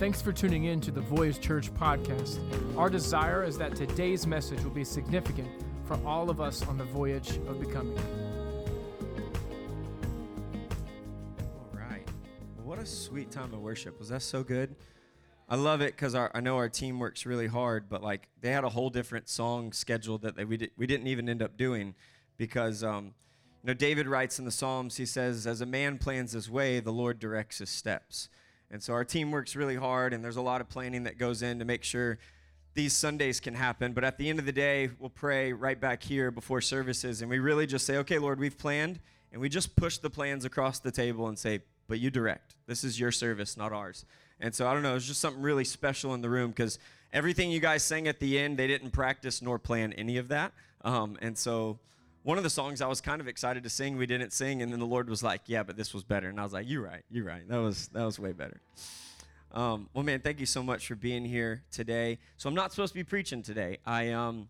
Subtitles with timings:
[0.00, 2.38] Thanks for tuning in to the Voyage Church podcast.
[2.78, 5.46] Our desire is that today's message will be significant
[5.84, 7.98] for all of us on the voyage of becoming.
[11.38, 12.08] All right.
[12.64, 13.98] What a sweet time of worship.
[13.98, 14.74] Was that so good?
[15.50, 18.64] I love it because I know our team works really hard, but like they had
[18.64, 21.94] a whole different song scheduled that they, we, we didn't even end up doing
[22.38, 23.12] because, um,
[23.62, 26.80] you know, David writes in the Psalms, he says, As a man plans his way,
[26.80, 28.30] the Lord directs his steps.
[28.70, 31.42] And so our team works really hard, and there's a lot of planning that goes
[31.42, 32.18] in to make sure
[32.74, 33.92] these Sundays can happen.
[33.92, 37.30] But at the end of the day, we'll pray right back here before services, and
[37.30, 39.00] we really just say, okay, Lord, we've planned,
[39.32, 42.54] and we just push the plans across the table and say, but you direct.
[42.66, 44.04] This is your service, not ours.
[44.40, 46.78] And so I don't know, it's just something really special in the room because
[47.12, 50.52] everything you guys sang at the end, they didn't practice nor plan any of that.
[50.82, 51.78] Um, and so
[52.22, 54.72] one of the songs I was kind of excited to sing, we didn't sing, and
[54.72, 56.82] then the Lord was like, "Yeah, but this was better," and I was like, "You're
[56.82, 57.46] right, you're right.
[57.48, 58.60] That was that was way better."
[59.52, 62.18] Um, well, man, thank you so much for being here today.
[62.36, 63.78] So I'm not supposed to be preaching today.
[63.84, 64.48] I um,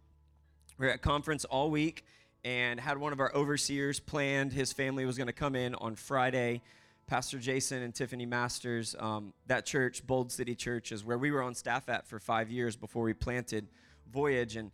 [0.78, 2.04] we're at conference all week
[2.44, 4.52] and had one of our overseers planned.
[4.52, 6.62] His family was going to come in on Friday.
[7.06, 11.42] Pastor Jason and Tiffany Masters, um, that church, Bold City Church, is where we were
[11.42, 13.66] on staff at for five years before we planted
[14.12, 14.56] Voyage.
[14.56, 14.70] And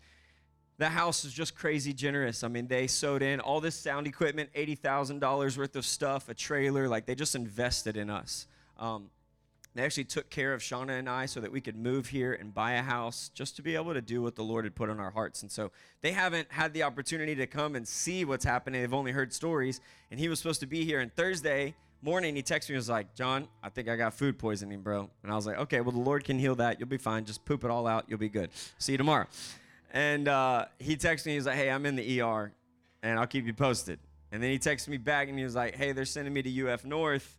[0.79, 2.45] the house is just crazy generous.
[2.45, 6.89] I mean, they sowed in all this sound equipment, $80,000 worth of stuff, a trailer.
[6.89, 8.47] Like, they just invested in us.
[8.79, 9.11] Um,
[9.75, 12.53] they actually took care of Shauna and I so that we could move here and
[12.53, 14.99] buy a house just to be able to do what the Lord had put on
[14.99, 15.43] our hearts.
[15.43, 18.81] And so they haven't had the opportunity to come and see what's happening.
[18.81, 19.83] They've only heard stories.
[20.11, 21.01] And he was supposed to be here.
[21.01, 24.39] And Thursday morning, he texted me and was like, John, I think I got food
[24.39, 25.11] poisoning, bro.
[25.23, 26.81] And I was like, okay, well, the Lord can heal that.
[26.81, 27.27] You'll be fine.
[27.27, 28.07] Just poop it all out.
[28.09, 28.49] You'll be good.
[28.79, 29.27] See you tomorrow.
[29.93, 32.53] And uh, he texted me, he was like, hey, I'm in the ER
[33.03, 33.99] and I'll keep you posted.
[34.33, 36.69] And then he texted me back and he was like, hey, they're sending me to
[36.69, 37.39] UF North.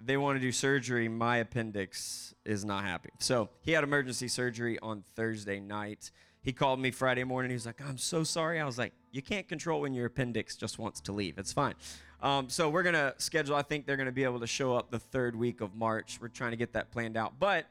[0.00, 1.08] They want to do surgery.
[1.08, 3.10] My appendix is not happy.
[3.18, 6.10] So he had emergency surgery on Thursday night.
[6.42, 7.50] He called me Friday morning.
[7.50, 8.60] He was like, I'm so sorry.
[8.60, 11.38] I was like, you can't control when your appendix just wants to leave.
[11.38, 11.74] It's fine.
[12.20, 14.98] Um, so we're to schedule, I think they're to be able to show up the
[14.98, 16.18] third week of March.
[16.20, 17.38] We're trying to get that planned out.
[17.38, 17.66] But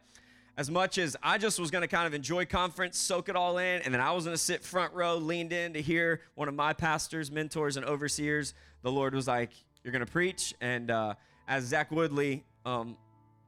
[0.57, 3.59] as much as I just was going to kind of enjoy conference, soak it all
[3.59, 6.47] in, and then I was going to sit front row, leaned in to hear one
[6.47, 9.51] of my pastors, mentors, and overseers, the Lord was like,
[9.83, 10.55] You're going to preach.
[10.59, 11.13] And uh,
[11.47, 12.97] as Zach Woodley, um,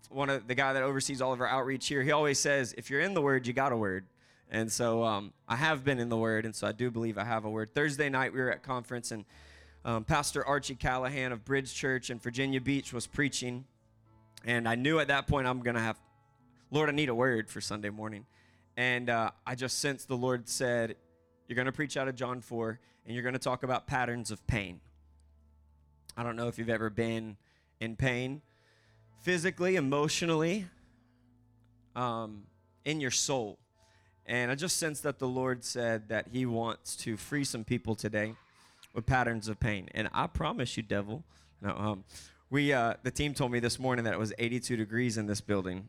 [0.09, 2.91] one of the guy that oversees all of our outreach here, he always says, If
[2.91, 4.05] you're in the Word, you got a word.
[4.51, 7.23] And so um, I have been in the Word, and so I do believe I
[7.23, 7.73] have a word.
[7.73, 9.25] Thursday night, we were at conference, and
[9.83, 13.65] um, Pastor Archie Callahan of Bridge Church in Virginia Beach was preaching.
[14.45, 15.99] And I knew at that point I'm going to have
[16.71, 18.25] Lord, I need a word for Sunday morning.
[18.77, 20.95] And uh, I just sensed the Lord said,
[21.47, 24.29] You're going to preach out of John 4, and you're going to talk about patterns
[24.29, 24.79] of pain.
[26.15, 27.37] I don't know if you've ever been
[27.79, 28.43] in pain
[29.21, 30.65] physically, emotionally,
[31.95, 32.43] um,
[32.85, 33.57] in your soul.
[34.27, 37.95] And I just sensed that the Lord said that He wants to free some people
[37.95, 38.35] today
[38.93, 39.89] with patterns of pain.
[39.95, 41.23] And I promise you, devil,
[41.63, 42.03] no, um,
[42.51, 45.41] we, uh, the team told me this morning that it was 82 degrees in this
[45.41, 45.87] building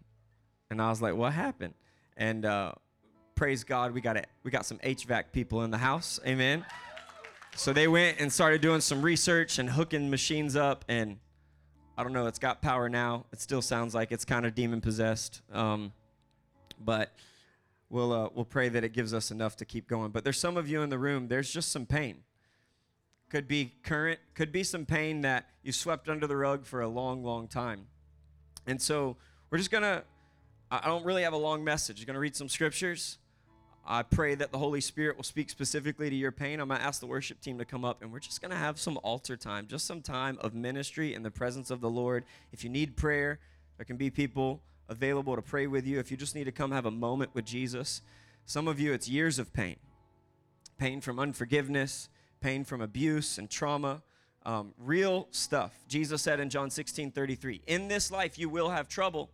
[0.70, 1.74] and I was like, "What happened?"
[2.16, 2.72] And uh,
[3.34, 4.28] praise God, we got it.
[4.42, 6.20] We got some HVAC people in the house.
[6.26, 6.64] Amen.
[7.56, 11.18] So they went and started doing some research and hooking machines up, and
[11.96, 12.26] I don't know.
[12.26, 13.26] It's got power now.
[13.32, 15.92] It still sounds like it's kind of demon possessed, um,
[16.78, 17.12] but
[17.90, 20.10] we'll uh, we'll pray that it gives us enough to keep going.
[20.10, 21.28] But there's some of you in the room.
[21.28, 22.18] There's just some pain.
[23.28, 24.20] Could be current.
[24.34, 27.86] Could be some pain that you swept under the rug for a long, long time.
[28.66, 29.16] And so
[29.50, 30.04] we're just gonna
[30.70, 32.00] I don't really have a long message.
[32.00, 33.18] I'm going to read some scriptures.
[33.84, 36.60] I pray that the Holy Spirit will speak specifically to your pain.
[36.60, 38.56] I'm going to ask the worship team to come up and we're just going to
[38.56, 42.24] have some altar time, just some time of ministry in the presence of the Lord.
[42.52, 43.40] If you need prayer,
[43.78, 45.98] there can be people available to pray with you.
[45.98, 48.02] If you just need to come have a moment with Jesus,
[48.46, 49.76] some of you, it's years of pain
[50.78, 52.08] pain from unforgiveness,
[52.40, 54.02] pain from abuse and trauma.
[54.46, 55.78] Um, real stuff.
[55.86, 59.30] Jesus said in John 16 33, In this life you will have trouble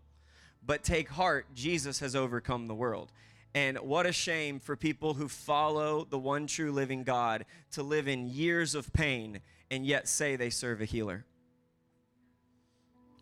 [0.66, 3.12] but take heart, Jesus has overcome the world.
[3.54, 8.08] And what a shame for people who follow the one true living God to live
[8.08, 9.40] in years of pain
[9.70, 11.24] and yet say they serve a healer.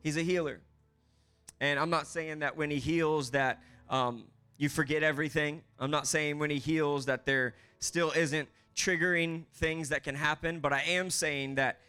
[0.03, 0.61] He's a healer.
[1.61, 4.25] And I'm not saying that when he heals that um,
[4.57, 5.63] you forget everything.
[5.79, 10.61] I'm not saying when he heals that there still isn't triggering things that can happen,
[10.61, 11.81] but I am saying that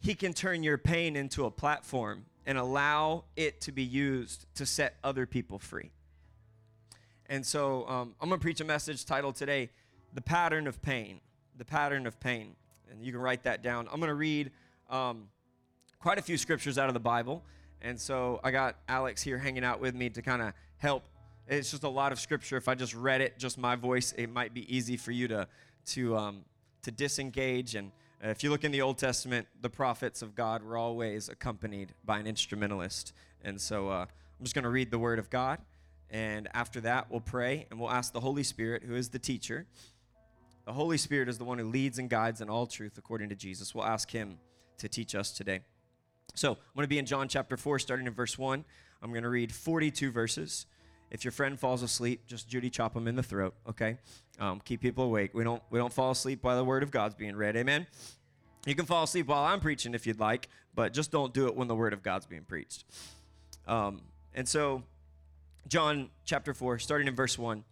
[0.00, 4.66] he can turn your pain into a platform and allow it to be used to
[4.66, 5.92] set other people free.
[7.26, 9.70] And so um, I'm going to preach a message titled today,
[10.14, 11.20] The Pattern of Pain.
[11.58, 12.56] The Pattern of Pain.
[12.90, 13.86] And you can write that down.
[13.92, 14.50] I'm going to read
[14.90, 15.28] um,
[16.00, 17.44] quite a few scriptures out of the Bible.
[17.82, 21.04] And so I got Alex here hanging out with me to kind of help.
[21.46, 22.56] It's just a lot of scripture.
[22.56, 25.46] If I just read it, just my voice, it might be easy for you to
[25.92, 26.44] to um,
[26.82, 27.76] to disengage.
[27.76, 31.94] And if you look in the Old Testament, the prophets of God were always accompanied
[32.04, 33.14] by an instrumentalist.
[33.42, 35.58] And so uh, I'm just going to read the Word of God,
[36.10, 39.66] and after that, we'll pray and we'll ask the Holy Spirit, who is the teacher.
[40.66, 43.34] The Holy Spirit is the one who leads and guides in all truth according to
[43.34, 43.74] Jesus.
[43.74, 44.38] We'll ask Him
[44.78, 45.60] to teach us today.
[46.34, 48.64] So I'm going to be in John chapter 4, starting in verse 1.
[49.02, 50.66] I'm going to read 42 verses.
[51.10, 53.98] If your friend falls asleep, just Judy chop him in the throat, okay?
[54.38, 55.32] Um, keep people awake.
[55.34, 57.86] We don't, we don't fall asleep while the word of God's being read, amen?
[58.66, 61.56] You can fall asleep while I'm preaching if you'd like, but just don't do it
[61.56, 62.84] when the word of God's being preached.
[63.66, 64.02] Um,
[64.34, 64.84] and so,
[65.66, 67.64] John chapter 4, starting in verse 1.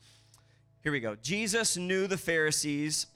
[0.82, 1.16] Here we go.
[1.16, 3.06] Jesus knew the Pharisees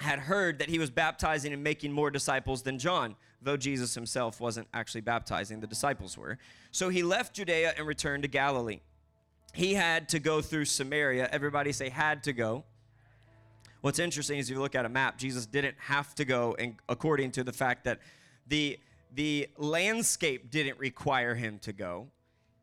[0.00, 4.40] had heard that he was baptizing and making more disciples than John, though Jesus himself
[4.40, 6.38] wasn't actually baptizing, the disciples were.
[6.70, 8.80] So he left Judea and returned to Galilee.
[9.54, 11.28] He had to go through Samaria.
[11.30, 12.64] Everybody say, had to go.
[13.82, 16.76] What's interesting is if you look at a map, Jesus didn't have to go, and
[16.88, 18.00] according to the fact that
[18.48, 18.78] the
[19.14, 22.08] the landscape didn't require him to go.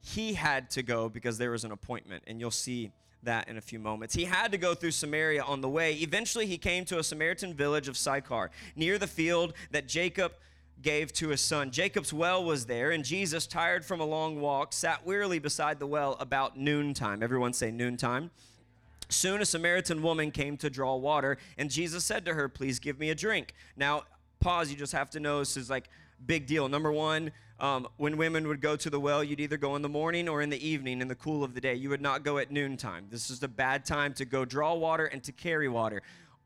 [0.01, 2.91] He had to go because there was an appointment, and you'll see
[3.23, 4.15] that in a few moments.
[4.15, 5.93] He had to go through Samaria on the way.
[5.93, 10.33] Eventually, he came to a Samaritan village of Sychar, near the field that Jacob
[10.81, 11.71] gave to his son.
[11.71, 15.87] Jacob's well was there, and Jesus, tired from a long walk, sat wearily beside the
[15.87, 17.21] well about noontime.
[17.23, 18.31] Everyone say noontime.
[19.09, 22.99] Soon a Samaritan woman came to draw water, and Jesus said to her, Please give
[22.99, 23.53] me a drink.
[23.75, 24.03] Now,
[24.39, 25.89] pause, you just have to know this is like
[26.25, 26.69] big deal.
[26.69, 29.89] Number one, um, when women would go to the well, you'd either go in the
[29.89, 31.75] morning or in the evening in the cool of the day.
[31.75, 33.07] You would not go at noontime.
[33.09, 36.01] This is a bad time to go draw water and to carry water.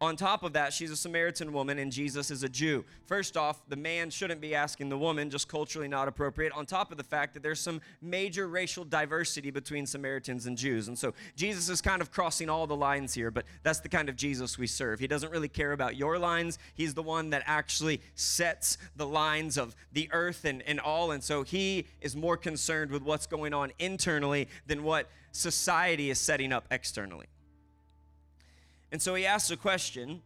[0.05, 2.85] On top of that, she's a Samaritan woman and Jesus is a Jew.
[3.07, 6.91] First off, the man shouldn't be asking the woman, just culturally not appropriate, on top
[6.91, 10.89] of the fact that there's some major racial diversity between Samaritans and Jews.
[10.89, 14.07] And so Jesus is kind of crossing all the lines here, but that's the kind
[14.07, 14.99] of Jesus we serve.
[14.99, 19.57] He doesn't really care about your lines, He's the one that actually sets the lines
[19.57, 21.11] of the earth and, and all.
[21.11, 26.19] And so He is more concerned with what's going on internally than what society is
[26.19, 27.25] setting up externally.
[28.91, 30.21] And so he asked a question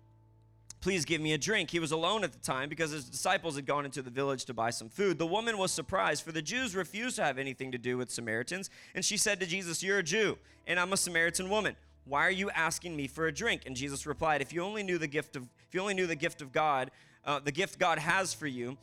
[0.82, 1.72] Please give me a drink.
[1.72, 4.54] He was alone at the time because his disciples had gone into the village to
[4.54, 5.18] buy some food.
[5.18, 8.70] The woman was surprised, for the Jews refused to have anything to do with Samaritans.
[8.96, 11.76] And she said to Jesus, You're a Jew, and I'm a Samaritan woman.
[12.06, 13.64] Why are you asking me for a drink?
[13.66, 16.16] And Jesus replied, If you only knew the gift of, if you only knew the
[16.16, 16.92] gift of God,
[17.26, 18.78] uh, the gift God has for you,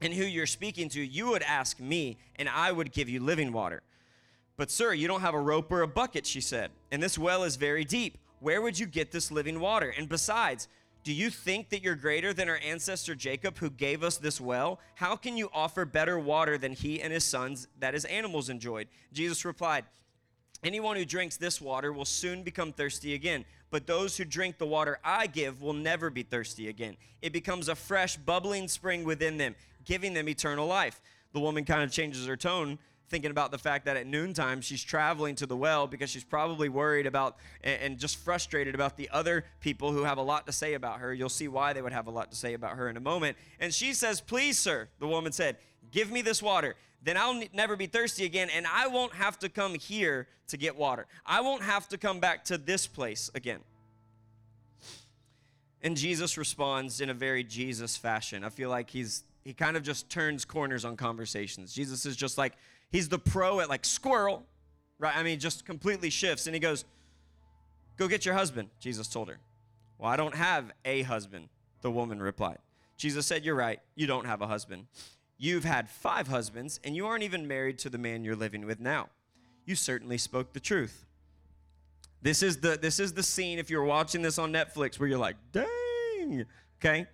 [0.00, 3.52] and who you're speaking to, you would ask me, and I would give you living
[3.52, 3.82] water.
[4.56, 7.42] But, sir, you don't have a rope or a bucket, she said, and this well
[7.42, 8.18] is very deep.
[8.44, 9.94] Where would you get this living water?
[9.96, 10.68] And besides,
[11.02, 14.80] do you think that you're greater than our ancestor Jacob, who gave us this well?
[14.96, 18.88] How can you offer better water than he and his sons that his animals enjoyed?
[19.14, 19.86] Jesus replied,
[20.62, 24.66] Anyone who drinks this water will soon become thirsty again, but those who drink the
[24.66, 26.98] water I give will never be thirsty again.
[27.22, 29.54] It becomes a fresh, bubbling spring within them,
[29.86, 31.00] giving them eternal life.
[31.32, 32.78] The woman kind of changes her tone
[33.08, 36.68] thinking about the fact that at noontime she's traveling to the well because she's probably
[36.68, 40.74] worried about and, just frustrated about the other people who have a lot to say
[40.74, 41.14] about her.
[41.14, 43.36] You'll see why they would have a lot to say about her in a moment.
[43.60, 45.58] And she says, Please, sir, the woman said,
[45.90, 46.74] Give me this water.
[47.02, 50.74] Then I'll never be thirsty again, and I won't have to come here to get
[50.74, 51.06] water.
[51.26, 53.60] I won't have to come back to this place again.
[55.82, 58.42] And Jesus responds in a very Jesus fashion.
[58.42, 61.74] I feel like he's he kind of just turns corners on conversations.
[61.74, 62.54] Jesus is just like,
[62.94, 64.44] He's the pro at like squirrel,
[65.00, 65.16] right?
[65.16, 66.46] I mean, just completely shifts.
[66.46, 66.84] And he goes,
[67.96, 69.40] Go get your husband, Jesus told her.
[69.98, 71.48] Well, I don't have a husband,
[71.80, 72.58] the woman replied.
[72.96, 73.80] Jesus said, You're right.
[73.96, 74.86] You don't have a husband.
[75.38, 78.78] You've had five husbands, and you aren't even married to the man you're living with
[78.78, 79.08] now.
[79.64, 81.04] You certainly spoke the truth.
[82.22, 85.18] This is the this is the scene if you're watching this on Netflix where you're
[85.18, 86.46] like, dang,
[86.78, 87.08] okay?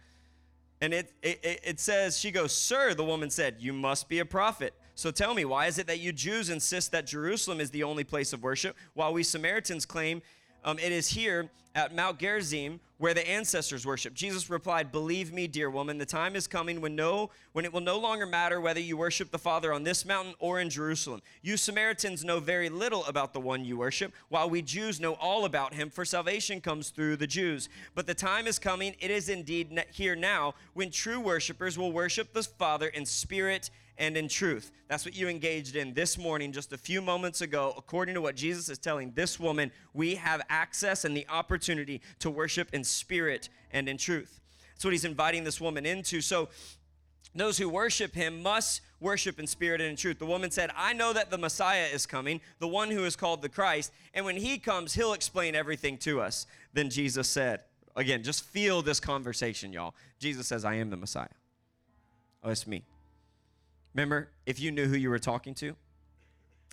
[0.83, 4.27] And it, it, it says, she goes, Sir, the woman said, You must be a
[4.27, 4.75] prophet.
[5.01, 8.05] So tell me, why is it that you Jews insist that Jerusalem is the only
[8.05, 10.21] place of worship, while we Samaritans claim
[10.63, 14.13] um, it is here at Mount Gerizim where the ancestors worship.
[14.13, 17.81] Jesus replied, "Believe me, dear woman, the time is coming when no when it will
[17.81, 21.23] no longer matter whether you worship the Father on this mountain or in Jerusalem.
[21.41, 25.47] You Samaritans know very little about the one you worship, while we Jews know all
[25.47, 27.71] about him, for salvation comes through the Jews.
[27.95, 32.35] But the time is coming, it is indeed here now, when true worshipers will worship
[32.35, 34.73] the Father in spirit and in truth.
[34.89, 37.75] That's what you engaged in this morning, just a few moments ago.
[37.77, 42.31] According to what Jesus is telling this woman, we have access and the opportunity to
[42.31, 44.41] worship in spirit and in truth.
[44.75, 46.21] That's what he's inviting this woman into.
[46.21, 46.49] So,
[47.33, 50.19] those who worship him must worship in spirit and in truth.
[50.19, 53.41] The woman said, I know that the Messiah is coming, the one who is called
[53.41, 56.47] the Christ, and when he comes, he'll explain everything to us.
[56.73, 57.61] Then Jesus said,
[57.95, 59.95] Again, just feel this conversation, y'all.
[60.19, 61.29] Jesus says, I am the Messiah.
[62.43, 62.83] Oh, it's me.
[63.95, 65.75] Remember, if you knew who you were talking to,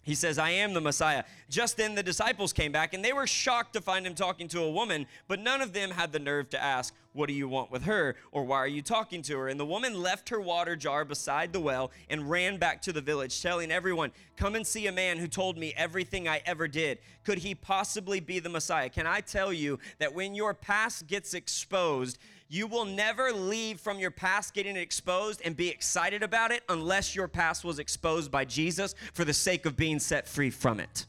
[0.08, 1.26] he says, I am the Messiah.
[1.50, 4.62] Just then the disciples came back and they were shocked to find him talking to
[4.62, 7.72] a woman, but none of them had the nerve to ask, What do you want
[7.72, 8.16] with her?
[8.32, 9.50] or Why are you talking to her?
[9.50, 13.02] And the woman left her water jar beside the well and ran back to the
[13.02, 17.00] village, telling everyone, Come and see a man who told me everything I ever did.
[17.26, 18.88] Could he possibly be the Messiah?
[18.88, 22.18] Can I tell you that when your past gets exposed,
[22.50, 26.64] you will never leave from your past getting it exposed and be excited about it
[26.70, 30.80] unless your past was exposed by Jesus for the sake of being set free from
[30.80, 31.06] it.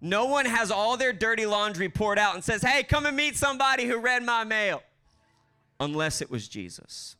[0.00, 3.36] No one has all their dirty laundry poured out and says, Hey, come and meet
[3.36, 4.82] somebody who read my mail,
[5.80, 7.16] unless it was Jesus.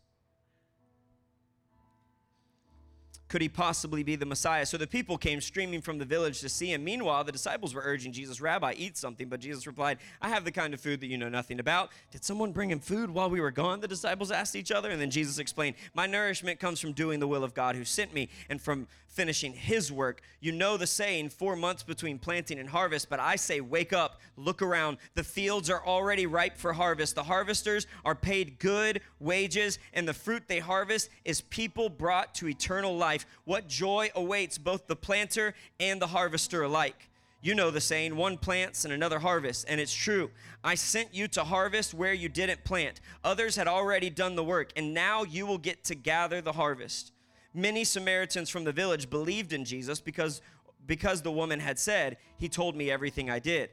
[3.37, 4.65] Could he possibly be the Messiah?
[4.65, 6.83] So the people came streaming from the village to see him.
[6.83, 9.29] Meanwhile, the disciples were urging Jesus, Rabbi, eat something.
[9.29, 11.91] But Jesus replied, I have the kind of food that you know nothing about.
[12.11, 13.81] Did someone bring him food while we were gone?
[13.81, 14.89] The disciples asked each other.
[14.89, 18.15] And then Jesus explained, My nourishment comes from doing the will of God who sent
[18.15, 18.87] me and from
[19.17, 20.21] finishing his work.
[20.41, 24.21] You know the saying, four months between planting and harvest, but I say, wake up,
[24.37, 24.99] look around.
[25.15, 27.15] The fields are already ripe for harvest.
[27.15, 32.49] The harvesters are paid good wages, and the fruit they harvest is people brought to
[32.49, 33.25] eternal life.
[33.45, 37.09] What joy awaits both the planter and the harvester alike.
[37.41, 40.31] You know the saying, one plants and another harvests, and it's true.
[40.63, 43.01] I sent you to harvest where you didn't plant.
[43.25, 47.13] Others had already done the work, and now you will get to gather the harvest.
[47.57, 50.43] Many Samaritans from the village believed in Jesus because,
[50.87, 53.71] because the woman had said, He told me everything I did.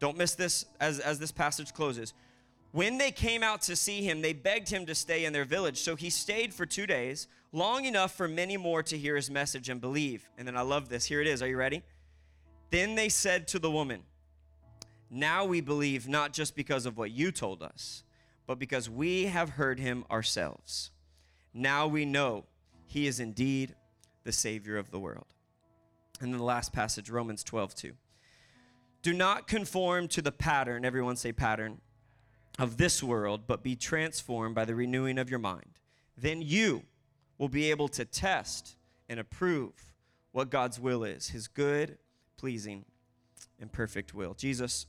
[0.00, 2.14] Don't miss this as, as this passage closes.
[2.70, 5.76] When they came out to see him, they begged him to stay in their village.
[5.76, 9.68] So he stayed for two days, long enough for many more to hear his message
[9.68, 10.26] and believe.
[10.38, 11.04] And then I love this.
[11.04, 11.42] Here it is.
[11.42, 11.82] Are you ready?
[12.70, 14.04] Then they said to the woman,
[15.10, 18.04] Now we believe not just because of what you told us,
[18.46, 20.90] but because we have heard him ourselves.
[21.52, 22.46] Now we know
[22.92, 23.74] he is indeed
[24.22, 25.24] the Savior of the world.
[26.20, 27.92] And then the last passage, Romans 12, 2.
[29.00, 31.80] Do not conform to the pattern, everyone say pattern,
[32.58, 35.78] of this world, but be transformed by the renewing of your mind.
[36.18, 36.82] Then you
[37.38, 38.76] will be able to test
[39.08, 39.72] and approve
[40.32, 41.96] what God's will is, his good,
[42.36, 42.84] pleasing,
[43.58, 44.34] and perfect will.
[44.34, 44.86] Jesus,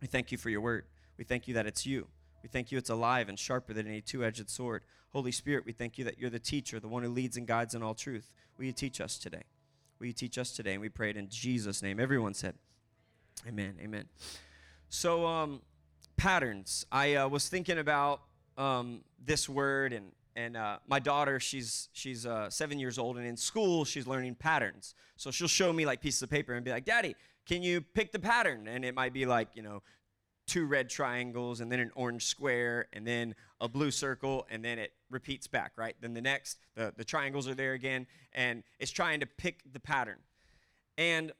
[0.00, 0.86] we thank you for your word.
[1.18, 2.06] We thank you that it's you.
[2.42, 4.84] We thank you it's alive and sharper than any two edged sword.
[5.12, 7.74] Holy Spirit, we thank you that you're the teacher, the one who leads and guides
[7.74, 8.30] in all truth.
[8.58, 9.44] Will you teach us today?
[9.98, 10.72] Will you teach us today?
[10.72, 11.98] And we pray it in Jesus' name.
[11.98, 12.54] Everyone said,
[13.46, 13.76] Amen.
[13.82, 14.06] Amen.
[14.88, 15.60] So, um,
[16.16, 16.86] patterns.
[16.90, 18.22] I uh, was thinking about
[18.56, 23.26] um, this word, and and uh, my daughter, she's she's uh, seven years old, and
[23.26, 24.94] in school she's learning patterns.
[25.16, 27.14] So she'll show me like pieces of paper and be like, "Daddy,
[27.46, 29.82] can you pick the pattern?" And it might be like you know
[30.46, 34.78] two red triangles and then an orange square and then a blue circle and then
[34.78, 35.96] it repeats back, right?
[36.00, 39.80] Then the next, the, the triangles are there again and it's trying to pick the
[39.80, 40.18] pattern.
[40.96, 41.32] And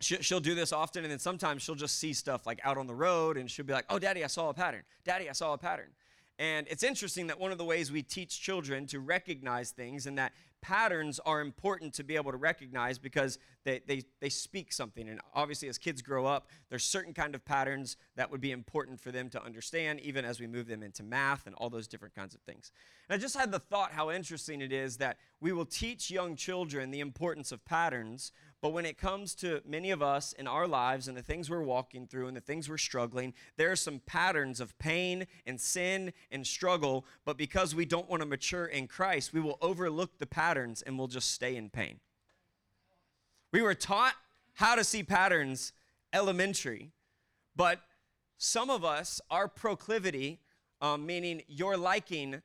[0.00, 2.94] she'll do this often and then sometimes she'll just see stuff like out on the
[2.94, 4.82] road and she'll be like, oh, daddy, I saw a pattern.
[5.04, 5.90] Daddy, I saw a pattern.
[6.38, 10.16] And it's interesting that one of the ways we teach children to recognize things and
[10.16, 10.32] that
[10.62, 15.08] patterns are important to be able to recognize because they, they, they speak something.
[15.08, 19.00] And obviously, as kids grow up, there's certain kind of patterns that would be important
[19.00, 22.14] for them to understand, even as we move them into math and all those different
[22.14, 22.72] kinds of things.
[23.08, 26.36] And I just had the thought how interesting it is that we will teach young
[26.36, 30.68] children the importance of patterns, but when it comes to many of us in our
[30.68, 34.00] lives and the things we're walking through and the things we're struggling, there are some
[34.04, 37.06] patterns of pain and sin and struggle.
[37.24, 40.98] But because we don't want to mature in Christ, we will overlook the patterns and
[40.98, 42.00] we'll just stay in pain.
[43.50, 44.14] We were taught
[44.54, 45.72] how to see patterns
[46.12, 46.92] elementary,
[47.56, 47.80] but
[48.36, 50.38] some of us, our proclivity,
[50.82, 52.42] um, meaning your liking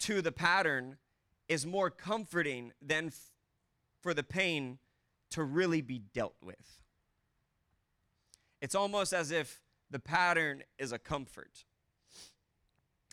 [0.00, 0.96] to the pattern,
[1.46, 3.32] is more comforting than f-
[4.00, 4.78] for the pain
[5.30, 6.80] to really be dealt with.
[8.60, 11.64] It's almost as if the pattern is a comfort.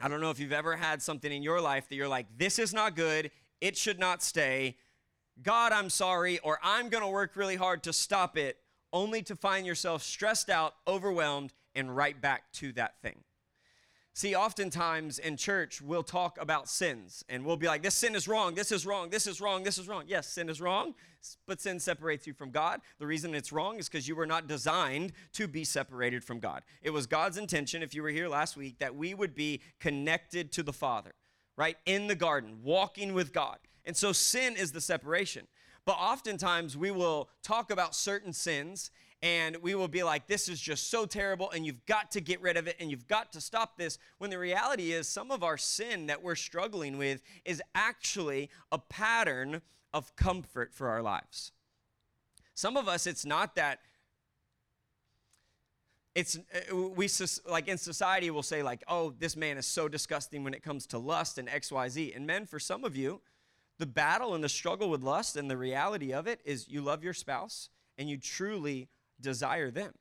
[0.02, 2.60] I don't know if you've ever had something in your life that you're like, this
[2.60, 3.32] is not good,
[3.62, 4.78] it should not stay.
[5.42, 8.58] God, I'm sorry, or I'm going to work really hard to stop it,
[8.92, 13.24] only to find yourself stressed out, overwhelmed, and right back to that thing.
[14.18, 18.30] See, oftentimes in church, we'll talk about sins and we'll be like, this sin is
[18.30, 20.06] wrong, this is wrong, this is wrong, this is wrong.
[20.08, 20.96] Yes, sin is wrong,
[21.46, 22.80] but sin separates you from God.
[22.98, 26.64] The reason it's wrong is because you were not designed to be separated from God.
[26.82, 30.50] It was God's intention, if you were here last week, that we would be connected
[30.54, 31.12] to the Father.
[31.58, 31.78] right?
[31.86, 33.58] In the garden, walking with God.
[33.86, 35.48] And so sin is the separation.
[35.86, 38.92] But oftentimes we will talk about certain sins
[39.26, 42.40] and we will be like, this is just so terrible, and you've got to get
[42.42, 43.98] rid of it, and you've got to stop this.
[44.20, 48.78] When the reality is, some of our sin that we're struggling with is actually a
[48.78, 49.64] pattern
[49.96, 51.52] of comfort for our lives.
[52.54, 53.80] Some of us, it's not that
[56.14, 57.10] it's uh, we
[57.46, 60.88] like in society we'll say like oh this man is so disgusting when it comes
[60.88, 63.20] to lust and xyz and men for some of you
[63.80, 67.04] the battle and the struggle with lust and the reality of it is you love
[67.04, 67.68] your spouse
[67.98, 68.88] and you truly
[69.20, 69.94] desire them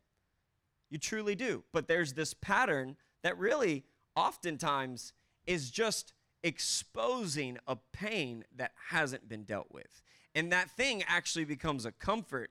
[0.90, 3.84] you truly do but there's this pattern that really
[4.16, 5.12] oftentimes
[5.46, 10.02] is just exposing a pain that hasn't been dealt with
[10.34, 12.50] and that thing actually becomes a comfort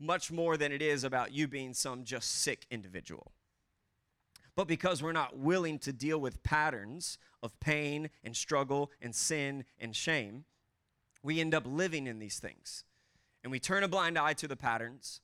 [0.00, 3.32] much more than it is about you being some just sick individual.
[4.54, 9.64] But because we're not willing to deal with patterns of pain and struggle and sin
[9.78, 10.44] and shame,
[11.22, 12.84] we end up living in these things.
[13.44, 15.20] And we turn a blind eye to the patterns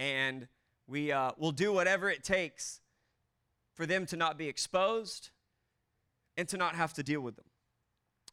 [0.00, 0.48] and
[0.88, 2.80] we uh, will do whatever it takes
[3.74, 5.30] for them to not be exposed
[6.38, 7.44] and to not have to deal with them.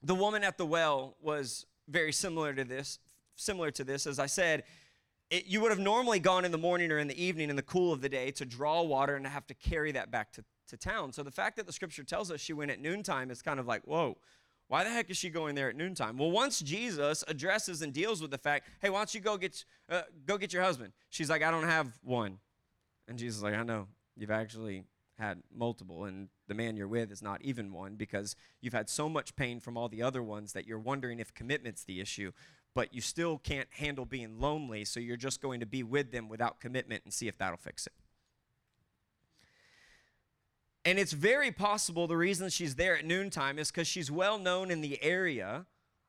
[0.02, 3.00] The woman at the well was very similar to this.
[3.36, 4.64] Similar to this, as I said,
[5.30, 7.62] it, you would have normally gone in the morning or in the evening in the
[7.62, 10.78] cool of the day to draw water and have to carry that back to, to
[10.78, 11.12] town.
[11.12, 13.68] So the fact that the scripture tells us she went at noontime is kind of
[13.68, 14.18] like, whoa,
[14.68, 16.18] why the heck is she going there at noontime?
[16.18, 19.64] Well, once Jesus addresses and deals with the fact, hey, why don't you go get,
[19.90, 20.94] uh, go get your husband?
[21.10, 22.40] She's like, I don't have one.
[23.08, 23.88] And Jesus is like, I know.
[24.18, 24.84] You've actually
[25.18, 29.10] had multiple, and the man you're with is not even one because you've had so
[29.10, 32.32] much pain from all the other ones that you're wondering if commitment's the issue
[32.78, 36.30] but you still can't handle being lonely, so you're just going to be with them
[36.30, 37.94] without commitment and see if that'll fix it.
[40.88, 44.72] And it's very possible the reason she's there at noontime is because she's well known
[44.72, 45.66] in the area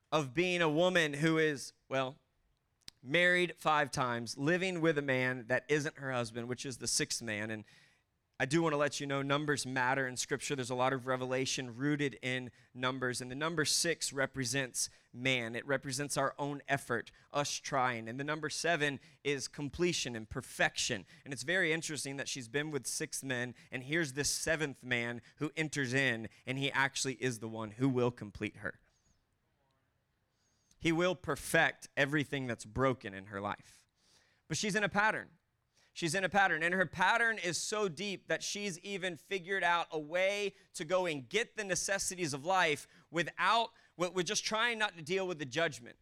[0.09, 2.15] of being a woman who is, well,
[3.03, 7.21] married five times, living with a man that isn't her husband, which is the sixth
[7.21, 7.51] man.
[7.51, 7.65] And
[8.39, 10.55] I do want to let you know numbers matter in Scripture.
[10.55, 13.19] There's a lot of revelation rooted in numbers.
[13.19, 18.07] And the number six represents man, it represents our own effort, us trying.
[18.07, 21.05] And the number seven is completion and perfection.
[21.23, 25.21] And it's very interesting that she's been with six men, and here's this seventh man
[25.37, 28.75] who enters in, and he actually is the one who will complete her.
[30.79, 33.83] He will perfect everything that's broken in her life.
[34.47, 35.27] But she's in a pattern.
[35.91, 39.87] She's in a pattern, and her pattern is so deep that she's even figured out
[39.91, 44.95] a way to go and get the necessities of life without, with just trying not
[44.97, 45.95] to deal with the judgment,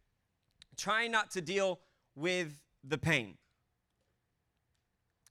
[0.76, 1.80] trying not to deal
[2.14, 3.36] with the pain.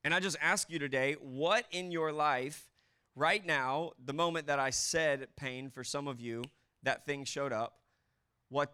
[0.03, 2.69] And I just ask you today, what in your life
[3.15, 6.43] right now, the moment that I said pain for some of you,
[6.83, 7.79] that thing showed up,
[8.49, 8.73] what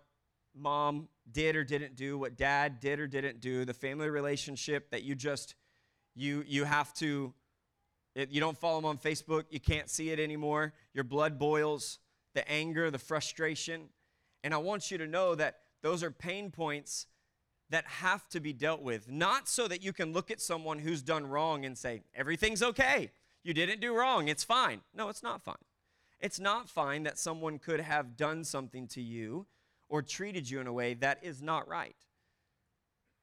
[0.55, 5.03] mom did or didn't do, what dad did or didn't do, the family relationship that
[5.03, 5.55] you just
[6.15, 7.33] you, you have to,
[8.15, 10.73] you don't follow them on Facebook, you can't see it anymore.
[10.93, 11.99] Your blood boils,
[12.33, 13.89] the anger, the frustration.
[14.43, 17.07] And I want you to know that those are pain points
[17.69, 21.01] that have to be dealt with, not so that you can look at someone who's
[21.01, 23.11] done wrong and say, everything's okay.
[23.43, 24.27] You didn't do wrong.
[24.27, 24.81] It's fine.
[24.93, 25.55] No, it's not fine.
[26.19, 29.47] It's not fine that someone could have done something to you
[29.89, 31.95] or treated you in a way that is not right.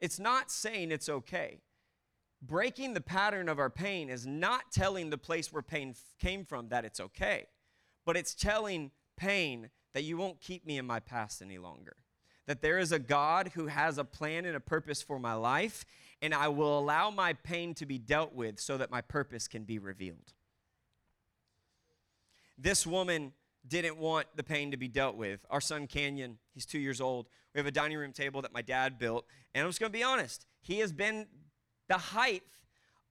[0.00, 1.60] It's not saying it's okay
[2.42, 6.44] breaking the pattern of our pain is not telling the place where pain f- came
[6.44, 7.46] from that it's okay,
[8.06, 8.90] but it's telling
[9.20, 11.96] pain that you won't keep me in my past any longer.
[12.46, 15.84] That there is a God who has a plan and a purpose for my life,
[16.22, 19.64] and I will allow my pain to be dealt with so that my purpose can
[19.64, 20.32] be revealed.
[22.58, 23.32] This woman
[23.66, 25.40] didn't want the pain to be dealt with.
[25.50, 27.26] Our son Canyon, he's two years old.
[27.54, 30.02] We have a dining room table that my dad built, and I'm just gonna be
[30.02, 31.26] honest, he has been
[31.88, 32.42] the height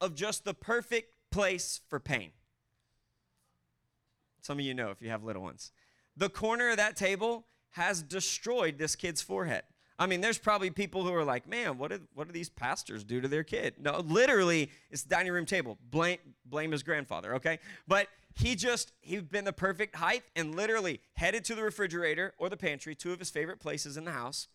[0.01, 2.31] of just the perfect place for pain.
[4.41, 5.71] Some of you know if you have little ones.
[6.19, 9.63] The corner of that table has destroyed this kid's forehead.
[9.97, 13.05] I mean, there's probably people who are like, man, what do, what do these pastors
[13.05, 13.75] do to their kid?
[13.79, 15.77] No, literally, it's the dining room table.
[15.89, 17.59] Blame, blame his grandfather, okay?
[17.87, 22.49] But he just, he'd been the perfect height and literally headed to the refrigerator or
[22.49, 24.49] the pantry, two of his favorite places in the house,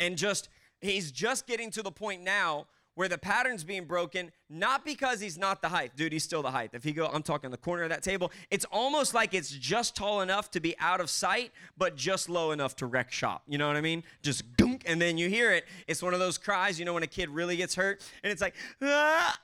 [0.00, 0.48] and just,
[0.80, 5.38] he's just getting to the point now where the pattern's being broken, not because he's
[5.38, 5.94] not the height.
[5.96, 6.70] Dude, he's still the height.
[6.72, 9.94] If he go, I'm talking the corner of that table, it's almost like it's just
[9.94, 13.42] tall enough to be out of sight, but just low enough to wreck shop.
[13.46, 14.02] You know what I mean?
[14.22, 15.66] Just gunk, and then you hear it.
[15.86, 18.40] It's one of those cries, you know, when a kid really gets hurt, and it's
[18.40, 19.38] like, ah!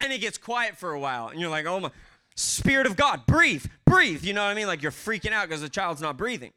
[0.00, 1.90] and it gets quiet for a while, and you're like, oh my.
[2.36, 4.24] Spirit of God, breathe, breathe.
[4.24, 4.66] You know what I mean?
[4.66, 6.52] Like you're freaking out because the child's not breathing.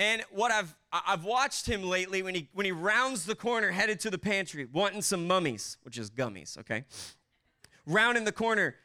[0.00, 4.00] And what I've I've watched him lately when he when he rounds the corner headed
[4.00, 6.84] to the pantry wanting some mummies, which is gummies, okay?
[7.86, 8.76] Rounding the corner,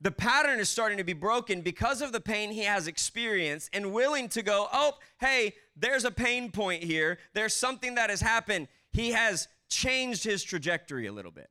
[0.00, 3.92] the pattern is starting to be broken because of the pain he has experienced and
[3.92, 7.18] willing to go, "Oh, hey, there's a pain point here.
[7.34, 11.50] There's something that has happened." He has changed his trajectory a little bit.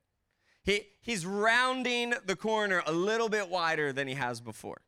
[0.62, 4.80] He, he's rounding the corner a little bit wider than he has before.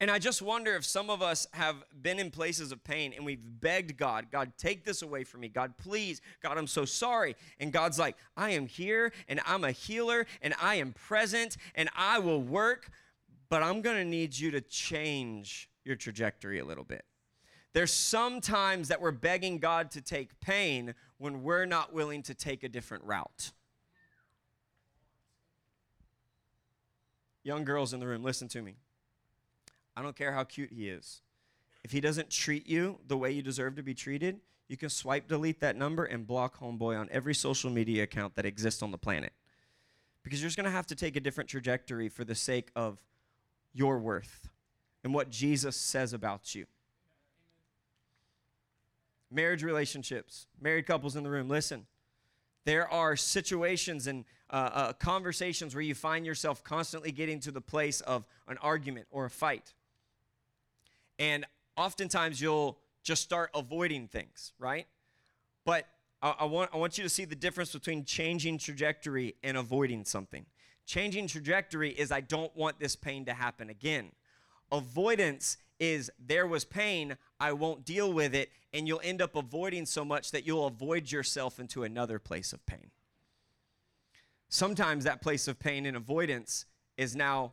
[0.00, 3.26] And I just wonder if some of us have been in places of pain and
[3.26, 5.48] we've begged God, God, take this away from me.
[5.48, 6.20] God, please.
[6.40, 7.34] God, I'm so sorry.
[7.58, 11.88] And God's like, I am here and I'm a healer and I am present and
[11.96, 12.90] I will work,
[13.48, 17.04] but I'm going to need you to change your trajectory a little bit.
[17.72, 22.34] There's some times that we're begging God to take pain when we're not willing to
[22.34, 23.50] take a different route.
[27.42, 28.76] Young girls in the room, listen to me.
[29.98, 31.22] I don't care how cute he is.
[31.82, 35.26] If he doesn't treat you the way you deserve to be treated, you can swipe
[35.26, 38.98] delete that number and block Homeboy on every social media account that exists on the
[38.98, 39.32] planet.
[40.22, 43.00] Because you're just going to have to take a different trajectory for the sake of
[43.74, 44.48] your worth
[45.02, 46.66] and what Jesus says about you.
[49.32, 51.86] Marriage relationships, married couples in the room, listen.
[52.64, 57.60] There are situations and uh, uh, conversations where you find yourself constantly getting to the
[57.60, 59.74] place of an argument or a fight.
[61.18, 61.44] And
[61.76, 64.86] oftentimes you'll just start avoiding things, right?
[65.64, 65.86] But
[66.22, 70.04] I, I, want, I want you to see the difference between changing trajectory and avoiding
[70.04, 70.46] something.
[70.86, 74.12] Changing trajectory is I don't want this pain to happen again.
[74.72, 79.86] Avoidance is there was pain, I won't deal with it, and you'll end up avoiding
[79.86, 82.90] so much that you'll avoid yourself into another place of pain.
[84.48, 86.64] Sometimes that place of pain and avoidance
[86.96, 87.52] is now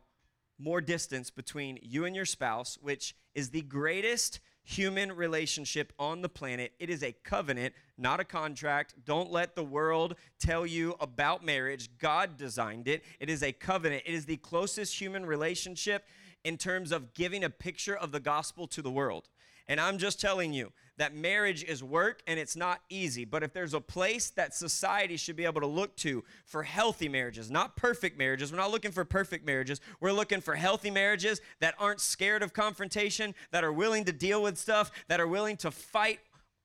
[0.58, 6.28] more distance between you and your spouse, which is the greatest human relationship on the
[6.28, 6.72] planet.
[6.80, 8.94] It is a covenant, not a contract.
[9.04, 11.88] Don't let the world tell you about marriage.
[11.98, 13.04] God designed it.
[13.20, 14.02] It is a covenant.
[14.06, 16.04] It is the closest human relationship
[16.42, 19.28] in terms of giving a picture of the gospel to the world.
[19.68, 23.24] And I'm just telling you that marriage is work and it's not easy.
[23.24, 27.08] But if there's a place that society should be able to look to for healthy
[27.08, 29.80] marriages, not perfect marriages, we're not looking for perfect marriages.
[30.00, 34.42] We're looking for healthy marriages that aren't scared of confrontation, that are willing to deal
[34.42, 36.20] with stuff, that are willing to fight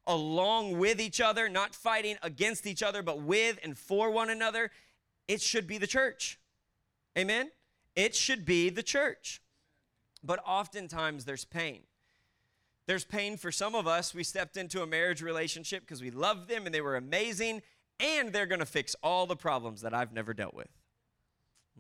[0.08, 4.72] along with each other, not fighting against each other, but with and for one another.
[5.28, 6.40] It should be the church.
[7.18, 7.52] Amen?
[7.96, 9.42] It should be the church.
[10.24, 11.82] But oftentimes there's pain.
[12.92, 14.14] There's pain for some of us.
[14.14, 17.62] We stepped into a marriage relationship because we loved them and they were amazing,
[18.02, 20.68] and they're going to fix all the problems that I've never dealt with.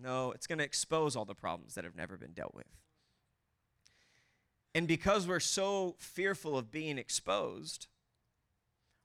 [0.02, 2.67] No, it's going to expose all the problems that have never been dealt with.
[4.74, 7.88] And because we're so fearful of being exposed,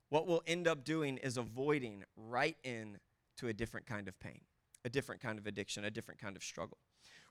[0.09, 4.43] what we'll end up doing is avoiding right into a different kind of pain,
[4.85, 6.79] a different kind of addiction, a different kind of struggle.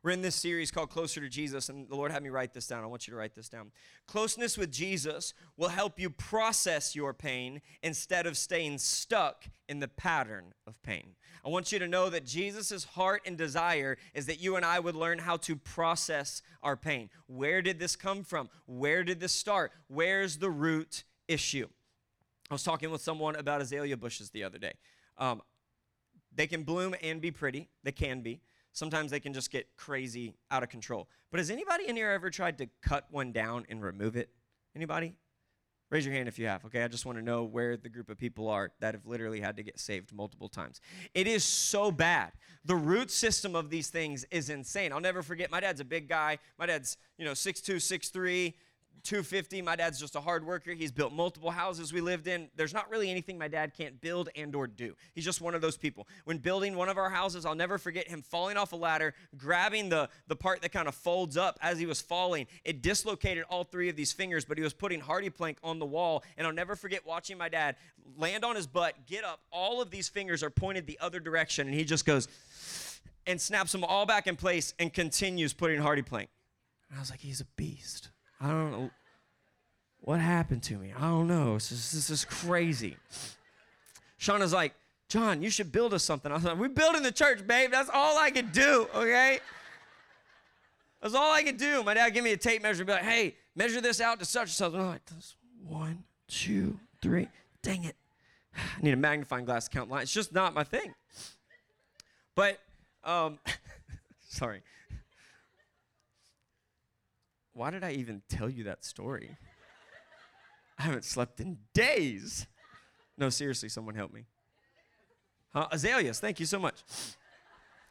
[0.06, 2.68] We're in this series called Closer to Jesus, and the Lord had me write this
[2.68, 2.84] down.
[2.84, 3.72] I want you to write this down.
[4.06, 9.88] Closeness with Jesus will help you process your pain instead of staying stuck in the
[9.88, 11.16] pattern of pain.
[11.44, 14.80] I want you to know that Jesus' heart and desire is that you and I
[14.80, 17.10] would learn how to process our pain.
[17.26, 18.52] Where did this come from?
[18.68, 19.72] Where did this start?
[19.88, 21.68] Where's the root issue?
[22.52, 24.74] I was talking with someone about azalea bushes the other day.
[25.18, 25.42] Um,
[26.32, 28.42] they can bloom and be pretty, they can be
[28.76, 31.10] sometimes they can just get crazy out of control.
[31.32, 34.30] But has anybody in here ever tried to cut one down and remove it?
[34.76, 35.16] Anybody?
[35.92, 36.84] Raise your hand if you have, okay?
[36.84, 39.56] I just want to know where the group of people are that have literally had
[39.58, 40.82] to get saved multiple times.
[41.14, 42.34] It is so bad.
[42.66, 44.92] The root system of these things is insane.
[44.92, 46.40] I'll never forget, my dad's a big guy.
[46.58, 48.54] My dad's, you know, 6'2, 6'3,
[49.04, 50.72] 250 my dad's just a hard worker.
[50.72, 52.50] He's built multiple houses we lived in.
[52.56, 54.96] There's not really anything my dad can't build and or do.
[55.14, 56.08] He's just one of those people.
[56.24, 59.90] When building one of our houses i'll never forget him falling off a ladder grabbing
[59.90, 62.48] the the part that kind of folds up as he was falling.
[62.64, 66.24] It dislocated all three of these fingers but he was putting HardiePlank on the wall
[66.38, 67.76] and i'll never forget watching my dad
[68.18, 71.68] land on his butt get up all of these fingers are pointed the other direction
[71.68, 72.28] and he just goes
[73.28, 76.28] and snaps them all back in place and continues putting HardiePlank
[76.90, 78.90] and i was like he's a beast I don't know
[80.02, 80.94] what happened to me.
[80.96, 81.56] I don't know.
[81.56, 82.98] This is, this is crazy.
[84.20, 84.74] Shauna's like,
[85.08, 86.32] John, you should build us something.
[86.32, 87.72] I was like, we're building the church, babe.
[87.72, 89.40] That's all I could do, okay?
[91.02, 91.84] That's all I could do.
[91.84, 94.26] My dad give me a tape measure and be like, hey, measure this out to
[94.26, 94.74] such and such.
[94.74, 97.28] I'm like, this one, two, three.
[97.62, 97.96] Dang it.
[98.56, 100.04] I need a magnifying glass to count lines.
[100.04, 100.94] It's just not my thing.
[102.34, 102.60] But,
[103.04, 103.40] um,
[104.30, 104.62] sorry.
[107.56, 109.38] Why did I even tell you that story?
[110.78, 112.48] I haven't slept in days.
[113.18, 114.26] No, seriously, someone help me.
[115.54, 115.68] Huh?
[115.72, 116.84] Azaleas, thank you so much.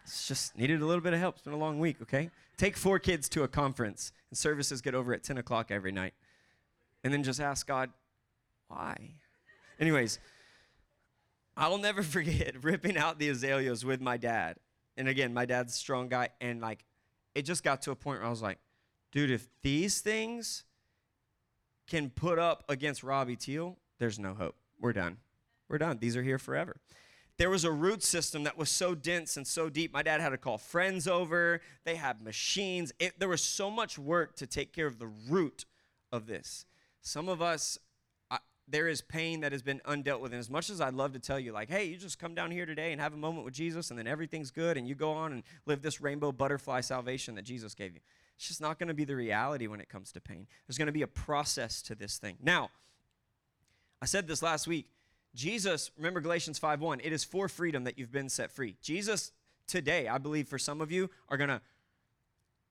[0.05, 1.37] It's just needed a little bit of help.
[1.37, 2.31] It's been a long week, okay?
[2.59, 6.13] Take four kids to a conference, and services get over at 10 o'clock every night.
[7.03, 7.91] And then just ask God,
[8.69, 9.15] why?
[9.81, 10.19] Anyways,
[11.57, 14.57] I'll never forget ripping out the azaleas with my dad.
[14.99, 16.85] And again, my dad's a strong guy, and like,
[17.35, 18.59] it just got to a point where I was like,
[19.15, 20.65] dude, if these things
[21.87, 24.57] can put up against Robbie Teal, there's no hope.
[24.79, 25.17] We're done.
[25.71, 25.97] We're done.
[25.99, 26.77] These are here forever
[27.37, 29.93] there was a root system that was so dense and so deep.
[29.93, 31.61] My dad had to call friends over.
[31.85, 32.93] They had machines.
[32.99, 35.65] It, there was so much work to take care of the root
[36.13, 36.65] of this.
[37.01, 37.77] Some of us,
[38.31, 40.33] I, there is pain that has been undealt with.
[40.33, 42.53] And as much as I'd love to tell you, like, hey, you just come down
[42.53, 45.13] here today and have a moment with Jesus, and then everything's good, and you go
[45.13, 48.01] on and live this rainbow butterfly salvation that Jesus gave you.
[48.45, 50.47] It's just not going to be the reality when it comes to pain.
[50.67, 52.37] There's going to be a process to this thing.
[52.43, 52.69] Now,
[54.03, 54.91] I said this last week
[55.35, 58.77] Jesus, remember Galatians 5:1, it is for freedom that you've been set free.
[58.83, 59.33] Jesus
[59.67, 61.63] today, I believe for some of you are going to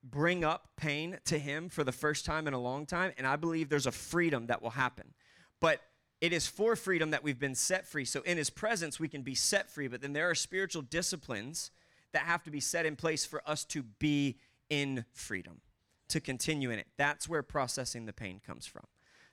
[0.04, 3.34] bring up pain to him for the first time in a long time and I
[3.34, 5.12] believe there's a freedom that will happen.
[5.58, 5.80] But
[6.20, 8.04] it is for freedom that we've been set free.
[8.04, 11.72] So in his presence we can be set free, but then there are spiritual disciplines
[12.12, 14.38] that have to be set in place for us to be
[14.70, 15.60] in freedom,
[16.08, 16.86] to continue in it.
[16.96, 18.84] That's where processing the pain comes from.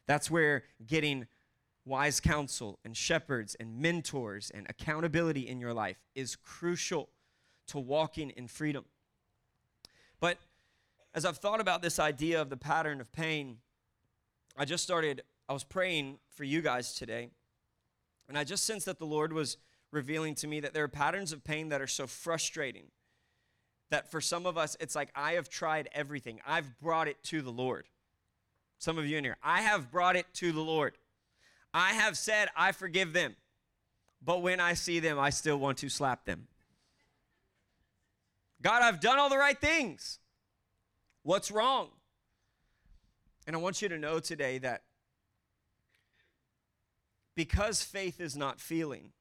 [0.08, 1.28] That's where getting
[1.86, 7.10] wise counsel and shepherds and mentors and accountability in your life is crucial
[7.68, 8.86] to walking in freedom.
[10.20, 10.38] But
[11.14, 13.58] as I've thought about this idea of the pattern of pain,
[14.58, 17.30] I just started, I was praying for you guys today,
[18.28, 19.58] and I just sensed that the Lord was
[19.92, 22.86] revealing to me that there are patterns of pain that are so frustrating
[23.92, 26.40] that for some of us, it's like, I have tried everything.
[26.46, 27.86] I've brought it to the Lord.
[28.80, 30.98] Some of you in here, I have brought it to the Lord.
[31.74, 33.36] I have said, I forgive them.
[34.24, 36.48] But when I see them, I still want to slap them.
[38.62, 40.20] God, I've done all the right things.
[41.24, 41.90] What's wrong?
[43.46, 44.84] And I want you to know today that
[47.36, 49.12] because faith is not feeling,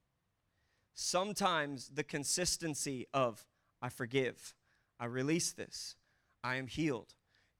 [0.95, 3.47] sometimes the consistency of,
[3.81, 4.55] I forgive,
[5.01, 5.97] I release this,
[6.45, 7.15] I am healed,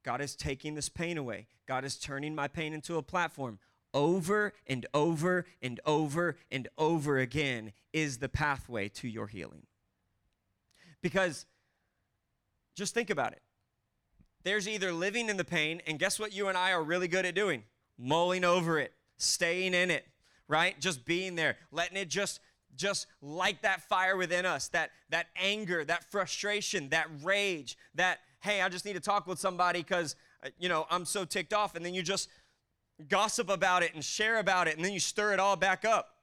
[0.05, 3.59] God is taking this pain away, God is turning my pain into a platform
[3.93, 9.67] over and over and over and over again is the pathway to your healing.
[11.03, 11.47] Because
[12.77, 13.43] just think about it.
[14.43, 17.27] There's either living in the pain, and guess what you and I are really good
[17.27, 17.65] at doing?
[17.99, 20.07] Mulling over it, staying in it,
[20.49, 20.81] right?
[20.81, 22.41] Just being there, letting it just
[22.77, 28.63] just light that fire within us, that that anger, that frustration, that rage, that hey,
[28.63, 31.75] I just need to talk with somebody cuz uh, you know, I'm so ticked off
[31.75, 32.29] and then you just
[33.09, 36.17] gossip about it and share about it, and then you stir it all back up.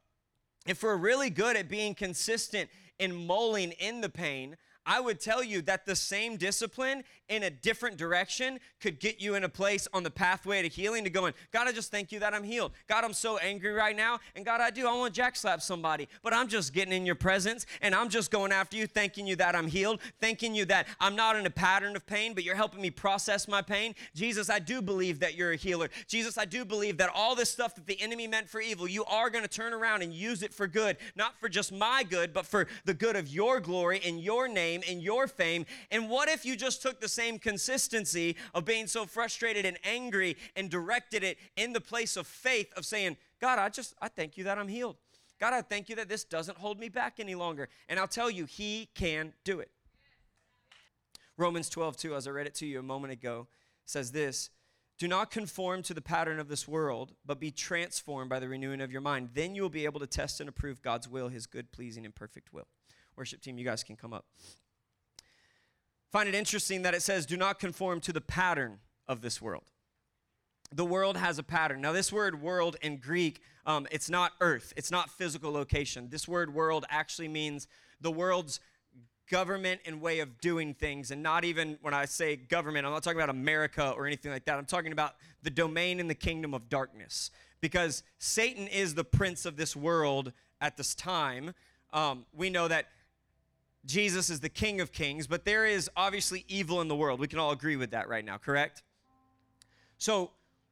[0.66, 4.58] If we're really good at being consistent in mulling in the pain,
[4.88, 9.36] I would tell you that the same discipline in a different direction could get you
[9.36, 12.20] in a place on the pathway to healing to going, God, I just thank you
[12.20, 12.72] that I'm healed.
[12.88, 14.20] God, I'm so angry right now.
[14.36, 14.88] And God, I do.
[14.88, 16.08] I want to jack slap somebody.
[16.24, 19.36] But I'm just getting in your presence and I'm just going after you, thanking you
[19.36, 22.56] that I'm healed, thanking you that I'm not in a pattern of pain, but you're
[22.56, 23.94] helping me process my pain.
[24.16, 25.90] Jesus, I do believe that you're a healer.
[26.08, 29.04] Jesus, I do believe that all this stuff that the enemy meant for evil, you
[29.04, 32.32] are going to turn around and use it for good, not for just my good,
[32.32, 35.66] but for the good of your glory and your name name and your fame.
[35.92, 40.38] And what if you just took the same consistency of being so frustrated and angry
[40.56, 44.38] and directed it in the place of faith of saying, God, I just, I thank
[44.38, 44.98] you that I'm healed.
[45.40, 47.70] God, I thank you that this doesn't hold me back any longer.
[47.88, 49.70] And I'll tell you, He can do it.
[51.38, 53.48] Romans 12, 2, as I read it to you a moment ago,
[53.86, 54.50] says this
[54.98, 58.82] Do not conform to the pattern of this world, but be transformed by the renewing
[58.82, 59.30] of your mind.
[59.34, 62.16] Then you will be able to test and approve God's will, His good, pleasing, and
[62.16, 62.68] perfect will.
[63.16, 64.26] Worship team, you guys can come up.
[66.18, 69.66] Find it interesting that it says, do not conform to the pattern of this world.
[70.72, 71.80] The world has a pattern.
[71.80, 76.08] Now, this word world in Greek, um, it's not earth, it's not physical location.
[76.10, 77.68] This word world actually means
[78.02, 78.60] the world's
[79.30, 81.12] government and way of doing things.
[81.12, 84.46] And not even when I say government, I'm not talking about America or anything like
[84.46, 84.58] that.
[84.58, 87.30] I'm talking about the domain and the kingdom of darkness.
[87.62, 91.54] Because Satan is the prince of this world at this time.
[91.94, 92.88] Um, we know that
[93.88, 97.20] Jesus is the King of Kings, but there is obviously evil in the world.
[97.20, 98.84] We can all agree with that right now, correct?
[99.98, 100.32] So,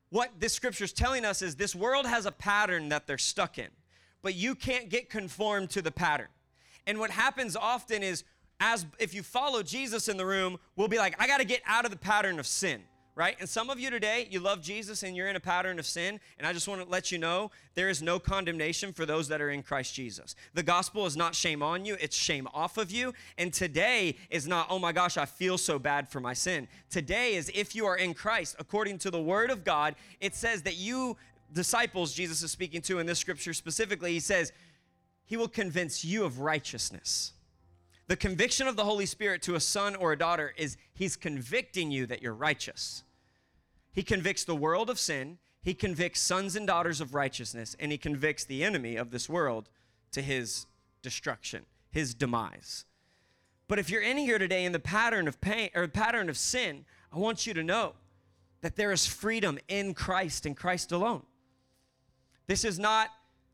[0.09, 3.57] what this scripture is telling us is this world has a pattern that they're stuck
[3.57, 3.69] in,
[4.21, 6.27] but you can't get conformed to the pattern.
[6.85, 8.23] And what happens often is,
[8.59, 11.61] as if you follow Jesus in the room, we'll be like, I got to get
[11.65, 12.83] out of the pattern of sin.
[13.15, 13.37] Right?
[13.39, 16.19] And some of you today, you love Jesus and you're in a pattern of sin.
[16.37, 19.41] And I just want to let you know there is no condemnation for those that
[19.41, 20.35] are in Christ Jesus.
[20.53, 23.13] The gospel is not shame on you, it's shame off of you.
[23.37, 26.67] And today is not, oh my gosh, I feel so bad for my sin.
[26.89, 30.63] Today is if you are in Christ, according to the word of God, it says
[30.63, 31.15] that you,
[31.53, 34.51] disciples, Jesus is speaking to in this scripture specifically, he says,
[35.23, 37.31] he will convince you of righteousness.
[38.07, 41.89] The conviction of the Holy Spirit to a son or a daughter is he's convicting
[41.89, 43.03] you that you're righteous.
[43.95, 47.97] He convicts the world of sin, he convicts sons and daughters of righteousness, and he
[47.97, 49.69] convicts the enemy of this world
[50.11, 50.67] to his
[51.01, 52.83] destruction, his demise.
[53.69, 56.37] But if you're in here today in the pattern of pain or the pattern of
[56.37, 57.93] sin, I want you to know
[58.61, 61.23] that there is freedom in Christ and Christ alone.
[62.47, 63.09] This is not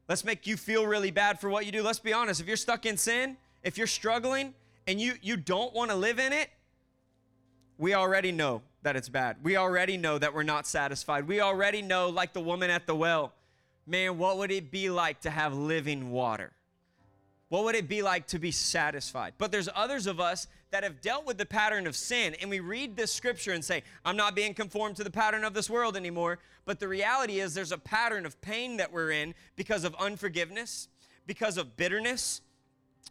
[0.10, 1.84] let's make you feel really bad for what you do.
[1.84, 4.56] Let's be honest, if you're stuck in sin, if you're struggling
[4.88, 6.50] and you you don't want to live in it,
[7.78, 9.38] we already know that it's bad.
[9.44, 11.28] We already know that we're not satisfied.
[11.28, 13.34] We already know, like the woman at the well,
[13.86, 16.52] man, what would it be like to have living water?
[17.50, 19.34] What would it be like to be satisfied?
[19.38, 22.62] But there's others of us that have dealt with the pattern of sin, and we
[22.62, 25.98] read this scripture and say, I'm not being conformed to the pattern of this world
[25.98, 26.40] anymore.
[26.64, 30.88] But the reality is, there's a pattern of pain that we're in because of unforgiveness,
[31.28, 32.40] because of bitterness,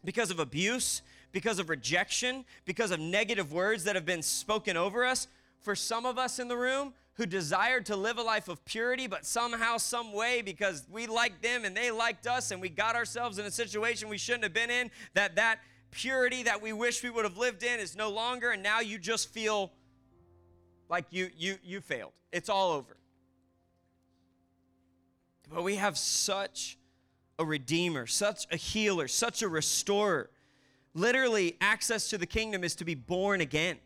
[0.04, 1.02] because of abuse,
[1.32, 5.28] because of rejection, because of negative words that have been spoken over us.
[5.60, 9.06] For some of us in the room who desired to live a life of purity,
[9.06, 12.96] but somehow, some way, because we liked them and they liked us, and we got
[12.96, 17.02] ourselves in a situation we shouldn't have been in, that that purity that we wish
[17.02, 19.72] we would have lived in is no longer, and now you just feel
[20.88, 22.12] like you you you failed.
[22.32, 22.96] It's all over.
[25.52, 26.78] But we have such
[27.38, 30.30] a redeemer, such a healer, such a restorer
[30.94, 33.78] Literally, access to the kingdom is to be born again.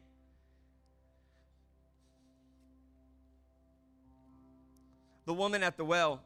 [5.26, 6.22] The woman at the well,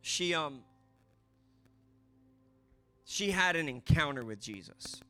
[0.00, 0.60] she um
[3.04, 5.00] she had an encounter with Jesus.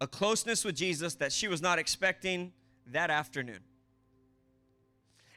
[0.00, 2.52] A closeness with Jesus that she was not expecting
[2.90, 3.60] that afternoon.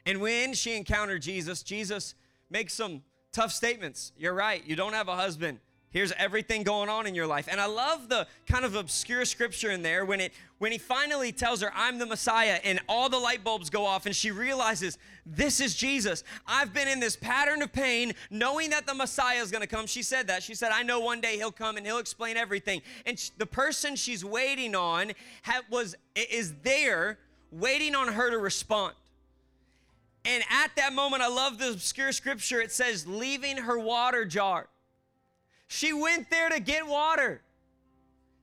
[0.04, 2.14] And when she encountered Jesus, Jesus
[2.50, 4.12] makes some tough statements.
[4.18, 5.60] You're right, you don't have a husband.
[5.90, 7.48] Here's everything going on in your life.
[7.50, 11.32] And I love the kind of obscure scripture in there when it when he finally
[11.32, 14.98] tells her, I'm the Messiah, and all the light bulbs go off, and she realizes,
[15.24, 16.24] this is Jesus.
[16.48, 19.86] I've been in this pattern of pain, knowing that the Messiah is gonna come.
[19.86, 20.42] She said that.
[20.42, 22.82] She said, I know one day he'll come and he'll explain everything.
[23.06, 25.12] And the person she's waiting on
[25.70, 27.18] was is there
[27.52, 28.94] waiting on her to respond.
[30.24, 32.60] And at that moment, I love the obscure scripture.
[32.60, 34.66] It says, leaving her water jar.
[35.68, 37.42] She went there to get water.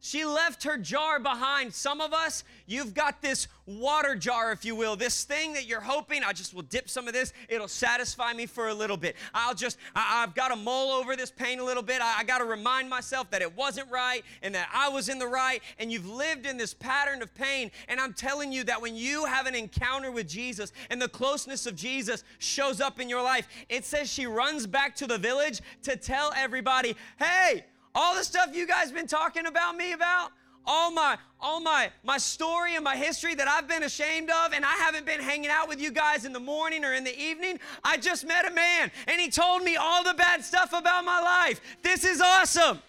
[0.05, 1.73] She left her jar behind.
[1.73, 5.81] Some of us, you've got this water jar, if you will, this thing that you're
[5.81, 9.15] hoping, I just will dip some of this, it'll satisfy me for a little bit.
[9.33, 12.01] I'll just, I, have got to mull over this pain a little bit.
[12.03, 15.17] I, I got to remind myself that it wasn't right and that I was in
[15.17, 15.63] the right.
[15.79, 17.71] And you've lived in this pattern of pain.
[17.87, 21.65] And I'm telling you that when you have an encounter with Jesus and the closeness
[21.65, 25.61] of Jesus shows up in your life, it says she runs back to the village
[25.81, 30.31] to tell everybody, hey, all the stuff you guys been talking about me about,
[30.67, 34.65] all my all my my story and my history that I've been ashamed of and
[34.65, 37.59] I haven't been hanging out with you guys in the morning or in the evening.
[37.83, 41.21] I just met a man and he told me all the bad stuff about my
[41.21, 41.61] life.
[41.81, 42.81] This is awesome.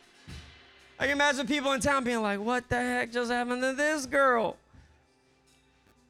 [0.99, 4.07] I can imagine people in town being like, "What the heck just happened to this
[4.07, 4.57] girl?"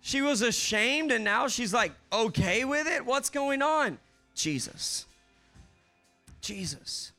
[0.00, 3.04] She was ashamed and now she's like okay with it.
[3.04, 3.98] What's going on?
[4.37, 5.04] Jesus.
[6.40, 7.11] Jesus.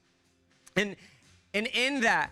[0.78, 0.96] And
[1.58, 2.30] and in that,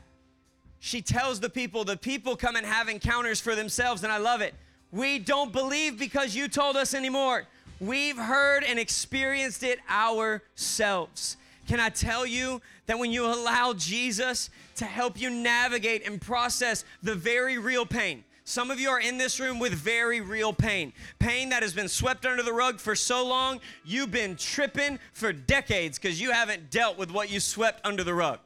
[0.80, 4.42] she tells the people, the people come and have encounters for themselves, and I love
[4.42, 4.54] it.
[4.92, 7.48] We don't believe because you told us anymore.
[7.80, 11.38] We've heard and experienced it ourselves.
[11.68, 16.86] Can I tell you that when you allow Jesus to help you navigate and process
[17.02, 20.94] the very real pain, some of you are in this room with very real pain.
[21.18, 25.34] Pain that has been swept under the rug for so long, you've been tripping for
[25.34, 28.38] decades because you haven't dealt with what you swept under the rug.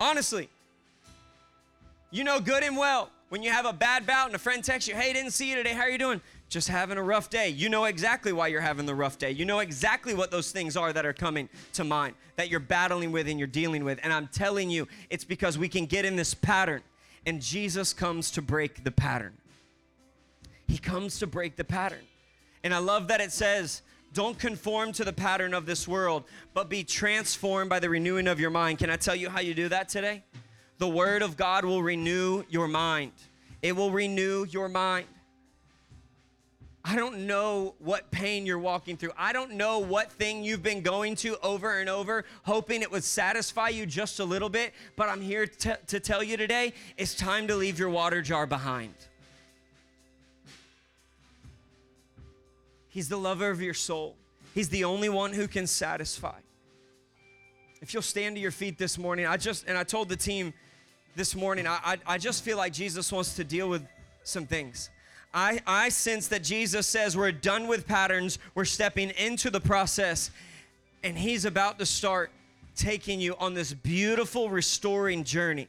[0.00, 0.48] Honestly.
[2.10, 4.88] You know good and well when you have a bad bout and a friend texts
[4.88, 5.72] you, hey, didn't see you today.
[5.72, 6.20] How are you doing?
[6.48, 7.48] Just having a rough day.
[7.48, 9.32] You know exactly why you're having the rough day.
[9.32, 13.10] You know exactly what those things are that are coming to mind, that you're battling
[13.10, 13.98] with and you're dealing with.
[14.04, 16.82] And I'm telling you, it's because we can get in this pattern.
[17.26, 19.32] And Jesus comes to break the pattern.
[20.68, 22.04] He comes to break the pattern.
[22.62, 23.82] And I love that it says,
[24.14, 28.40] don't conform to the pattern of this world, but be transformed by the renewing of
[28.40, 28.78] your mind.
[28.78, 30.22] Can I tell you how you do that today?
[30.78, 33.12] The Word of God will renew your mind.
[33.60, 35.06] It will renew your mind.
[36.86, 39.12] I don't know what pain you're walking through.
[39.16, 43.04] I don't know what thing you've been going to over and over, hoping it would
[43.04, 44.74] satisfy you just a little bit.
[44.94, 48.46] But I'm here to, to tell you today it's time to leave your water jar
[48.46, 48.92] behind.
[52.94, 54.14] He's the lover of your soul,
[54.54, 56.38] He's the only one who can satisfy.
[57.82, 60.54] If you'll stand to your feet this morning, I just, and I told the team
[61.16, 63.84] this morning, I, I, I just feel like Jesus wants to deal with
[64.22, 64.90] some things.
[65.34, 70.30] I, I sense that Jesus says we're done with patterns, we're stepping into the process,
[71.02, 72.30] and He's about to start
[72.76, 75.66] taking you on this beautiful restoring journey.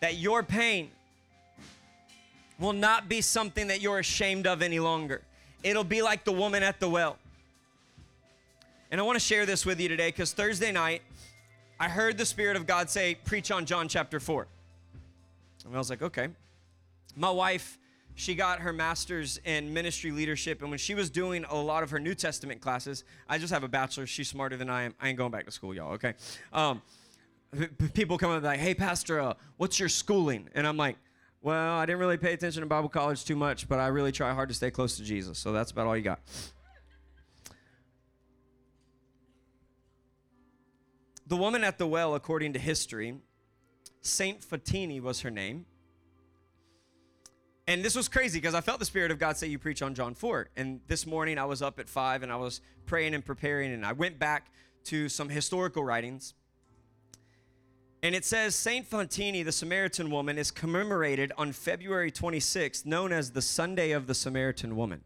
[0.00, 0.90] That your pain
[2.60, 5.22] will not be something that you're ashamed of any longer.
[5.62, 7.18] It'll be like the woman at the well.
[8.90, 11.02] And I want to share this with you today because Thursday night,
[11.80, 14.46] I heard the Spirit of God say, Preach on John chapter 4.
[15.64, 16.28] And I was like, Okay.
[17.16, 17.78] My wife
[18.14, 21.90] she got her master's in ministry leadership and when she was doing a lot of
[21.90, 25.08] her new testament classes i just have a bachelor's she's smarter than i am i
[25.08, 26.14] ain't going back to school y'all okay
[26.52, 26.82] um,
[27.94, 30.96] people come up and like hey pastor uh, what's your schooling and i'm like
[31.42, 34.32] well i didn't really pay attention to bible college too much but i really try
[34.32, 36.20] hard to stay close to jesus so that's about all you got
[41.26, 43.16] the woman at the well according to history
[44.00, 45.66] saint photini was her name
[47.68, 49.94] and this was crazy because I felt the Spirit of God say, You preach on
[49.94, 50.48] John 4.
[50.56, 53.86] And this morning I was up at 5 and I was praying and preparing, and
[53.86, 54.50] I went back
[54.84, 56.34] to some historical writings.
[58.02, 63.30] And it says Saint Photini, the Samaritan woman, is commemorated on February 26th, known as
[63.30, 65.02] the Sunday of the Samaritan woman.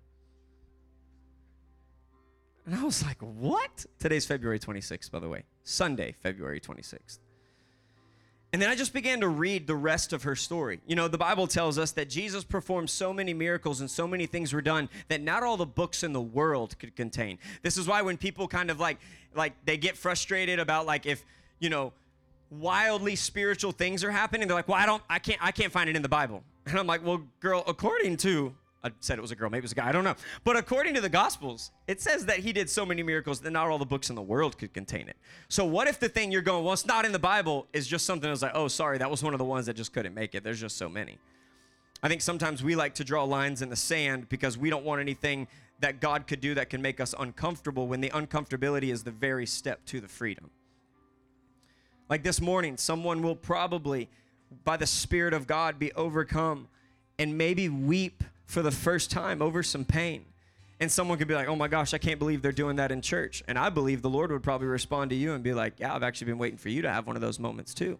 [2.65, 3.85] And I was like, What?
[3.99, 5.45] Today's February 26th, by the way.
[5.63, 7.19] Sunday, February 26th.
[8.53, 10.81] And then I just began to read the rest of her story.
[10.87, 14.25] You know, the Bible tells us that Jesus performed so many miracles and so many
[14.25, 17.39] things were done that not all the books in the world could contain.
[17.63, 18.99] This is why when people kind of like
[19.35, 21.23] like they get frustrated about like if,
[21.59, 21.93] you know,
[22.51, 25.89] wildly spiritual things are happening, they're like, "Well, I don't I can't I can't find
[25.91, 28.53] it in the Bible." And I'm like, "Well, girl, according to
[28.87, 30.15] I said it was a girl, maybe it was a guy, I don't know.
[30.45, 33.69] But according to the Gospels, it says that he did so many miracles that not
[33.69, 35.17] all the books in the world could contain it.
[35.49, 38.07] So what if the thing you're going, well, it's not in the Bible, is just
[38.07, 40.37] something that's like, oh, sorry, that was one of the ones that just couldn't make
[40.37, 40.45] it.
[40.45, 41.19] There's just so many.
[42.01, 45.01] I think sometimes we like to draw lines in the sand because we don't want
[45.01, 45.49] anything
[45.81, 49.47] that God could do that can make us uncomfortable when the uncomfortability is the very
[49.47, 50.51] step to the freedom.
[52.09, 54.09] Like this morning, someone will probably,
[54.65, 56.69] by the Spirit of God, be overcome
[57.19, 60.25] and maybe weep for the first time over some pain.
[60.79, 63.01] And someone could be like, oh my gosh, I can't believe they're doing that in
[63.01, 63.43] church.
[63.49, 66.03] And I believe the Lord would probably respond to you and be like, yeah, I've
[66.03, 67.99] actually been waiting for you to have one of those moments too.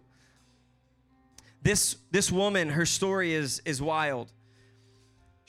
[1.63, 4.31] This, this woman, her story is, is wild.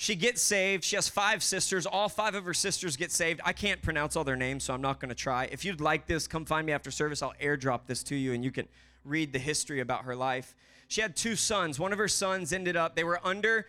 [0.00, 0.84] She gets saved.
[0.84, 1.84] She has five sisters.
[1.84, 3.40] All five of her sisters get saved.
[3.44, 5.48] I can't pronounce all their names, so I'm not going to try.
[5.50, 7.20] If you'd like this, come find me after service.
[7.20, 8.68] I'll airdrop this to you and you can
[9.04, 10.54] read the history about her life.
[10.86, 11.80] She had two sons.
[11.80, 13.66] One of her sons ended up, they were under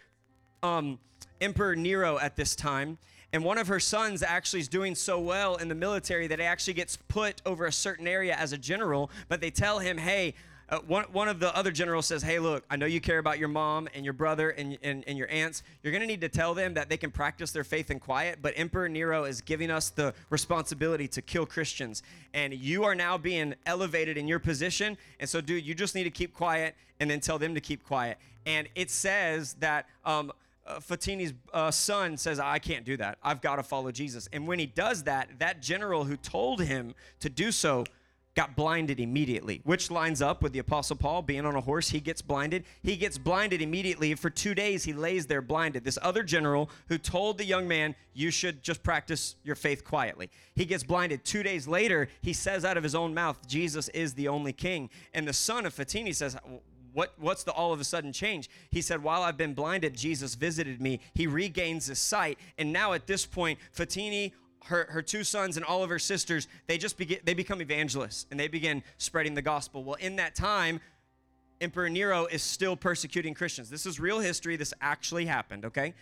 [0.61, 0.99] um,
[1.41, 2.99] Emperor Nero at this time.
[3.33, 6.45] And one of her sons actually is doing so well in the military that he
[6.45, 9.09] actually gets put over a certain area as a general.
[9.29, 10.35] But they tell him, hey,
[10.69, 13.39] uh, one, one of the other generals says, Hey, look, I know you care about
[13.39, 15.63] your mom and your brother and, and, and your aunts.
[15.81, 18.39] You're going to need to tell them that they can practice their faith in quiet,
[18.41, 22.03] but Emperor Nero is giving us the responsibility to kill Christians.
[22.33, 24.97] And you are now being elevated in your position.
[25.19, 27.83] And so, dude, you just need to keep quiet and then tell them to keep
[27.83, 28.17] quiet.
[28.45, 29.87] And it says that.
[30.05, 30.31] Um,
[30.67, 33.17] uh, Photini's uh, son says, I can't do that.
[33.23, 34.29] I've got to follow Jesus.
[34.31, 37.85] And when he does that, that general who told him to do so
[38.39, 41.89] got blinded immediately, which lines up with the Apostle Paul being on a horse.
[41.89, 42.63] He gets blinded.
[42.81, 44.15] He gets blinded immediately.
[44.15, 45.83] For two days, he lays there blinded.
[45.83, 50.29] This other general who told the young man, You should just practice your faith quietly.
[50.55, 51.25] He gets blinded.
[51.25, 54.89] Two days later, he says out of his own mouth, Jesus is the only king.
[55.13, 56.37] And the son of Photini says,
[56.93, 58.49] what, what's the all of a sudden change?
[58.71, 61.01] He said, While I've been blinded, Jesus visited me.
[61.13, 62.39] He regains his sight.
[62.57, 64.31] And now at this point, Photini,
[64.65, 68.25] her, her two sons, and all of her sisters, they just begin, they become evangelists
[68.31, 69.83] and they begin spreading the gospel.
[69.83, 70.79] Well, in that time,
[71.61, 73.69] Emperor Nero is still persecuting Christians.
[73.69, 74.55] This is real history.
[74.55, 75.93] This actually happened, okay?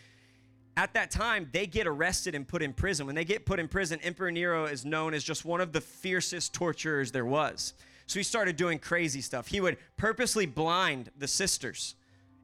[0.76, 3.08] At that time, they get arrested and put in prison.
[3.08, 5.82] When they get put in prison, Emperor Nero is known as just one of the
[5.82, 7.74] fiercest torturers there was.
[8.06, 9.48] So he started doing crazy stuff.
[9.48, 11.96] He would purposely blind the sisters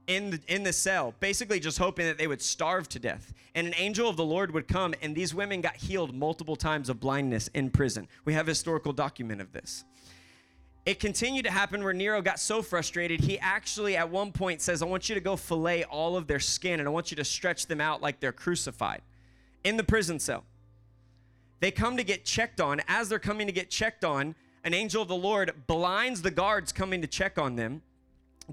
[0.07, 3.33] in the, in the cell, basically just hoping that they would starve to death.
[3.55, 6.89] And an angel of the Lord would come, and these women got healed multiple times
[6.89, 8.07] of blindness in prison.
[8.25, 9.83] We have historical document of this.
[10.85, 14.81] It continued to happen where Nero got so frustrated, he actually at one point says,
[14.81, 17.23] I want you to go fillet all of their skin and I want you to
[17.23, 19.01] stretch them out like they're crucified.
[19.63, 20.43] in the prison cell.
[21.59, 22.81] They come to get checked on.
[22.87, 26.71] As they're coming to get checked on, an angel of the Lord blinds the guards
[26.71, 27.81] coming to check on them,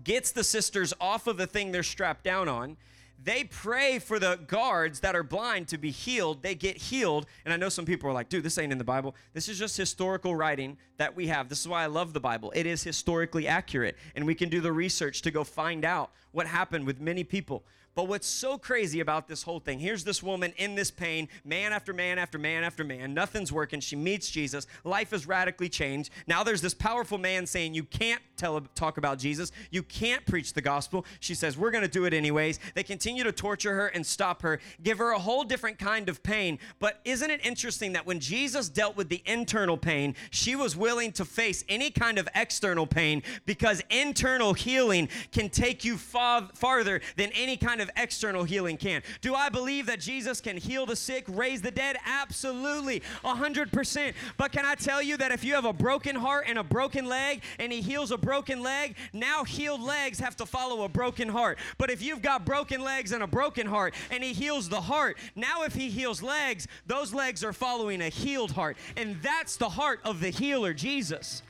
[0.05, 2.77] gets the sisters off of the thing they're strapped down on.
[3.23, 6.43] They pray for the guards that are blind to be healed.
[6.43, 7.27] They get healed.
[7.45, 9.15] And I know some people are like, dude, this ain't in the Bible.
[9.35, 11.51] This is just historical writing that we have.
[11.51, 12.51] This is why I love the Bible.
[12.55, 13.97] It is historically accurate.
[14.17, 17.63] And we can do the research to go find out what happened with many people.
[17.95, 21.73] But what's so crazy about this whole thing, here's this woman in this pain, man
[21.73, 23.15] after man after man after man.
[23.15, 23.81] Nothing's working.
[23.81, 24.67] She meets Jesus.
[24.85, 26.11] Life is radically changed.
[26.27, 29.51] Now there's this powerful man saying, You can't tell, talk about Jesus.
[29.71, 31.05] You can't preach the gospel.
[31.19, 32.61] She says, We're going to do it anyways.
[32.75, 36.23] They continue to torture her and stop her, give her a whole different kind of
[36.23, 36.61] pain.
[36.79, 41.11] But isn't it interesting that when Jesus dealt with the internal pain, she was willing
[41.13, 47.01] to face any kind of external pain because internal healing can take you far, farther
[47.17, 49.03] than any kind of external healing can.
[49.21, 51.97] Do I believe that Jesus can heal the sick, raise the dead?
[52.05, 54.15] Absolutely, 100%.
[54.37, 57.07] But can I tell you that if you have a broken heart and a broken
[57.07, 61.29] leg and he heals a broken leg, now healed legs have to follow a broken
[61.29, 61.59] heart.
[61.79, 65.19] But if you've got broken legs and a broken heart and he heals the heart,
[65.35, 68.77] now if he heals legs, those legs are following a healed heart.
[68.97, 71.43] And that's the heart of the healer, Jesus.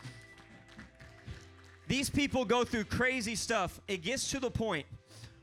[1.88, 3.80] These people go through crazy stuff.
[3.88, 4.86] It gets to the point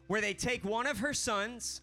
[0.08, 1.82] where they take one of her sons,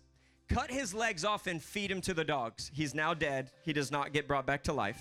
[0.48, 2.70] cut his legs off, and feed him to the dogs.
[2.74, 3.50] He's now dead.
[3.62, 5.00] He does not get brought back to life.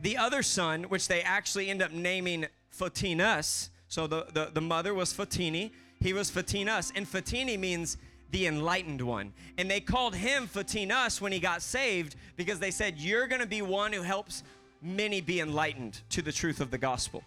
[0.00, 2.46] The other son, which they actually end up naming
[2.76, 7.98] Photinus, so the, the, the mother was Photini, he was Photinus, and Photini means
[8.30, 9.32] the enlightened one.
[9.58, 13.46] And they called him Photinus when he got saved because they said, You're going to
[13.46, 14.42] be one who helps
[14.80, 17.22] many be enlightened to the truth of the gospel.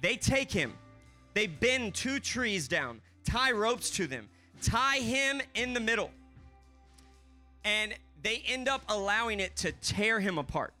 [0.00, 0.74] They take him,
[1.34, 4.28] they bend two trees down, tie ropes to them,
[4.62, 6.10] tie him in the middle,
[7.64, 10.72] and they end up allowing it to tear him apart.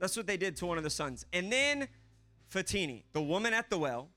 [0.00, 1.26] That's what they did to one of the sons.
[1.32, 1.86] And then
[2.52, 4.08] Photini, the woman at the well,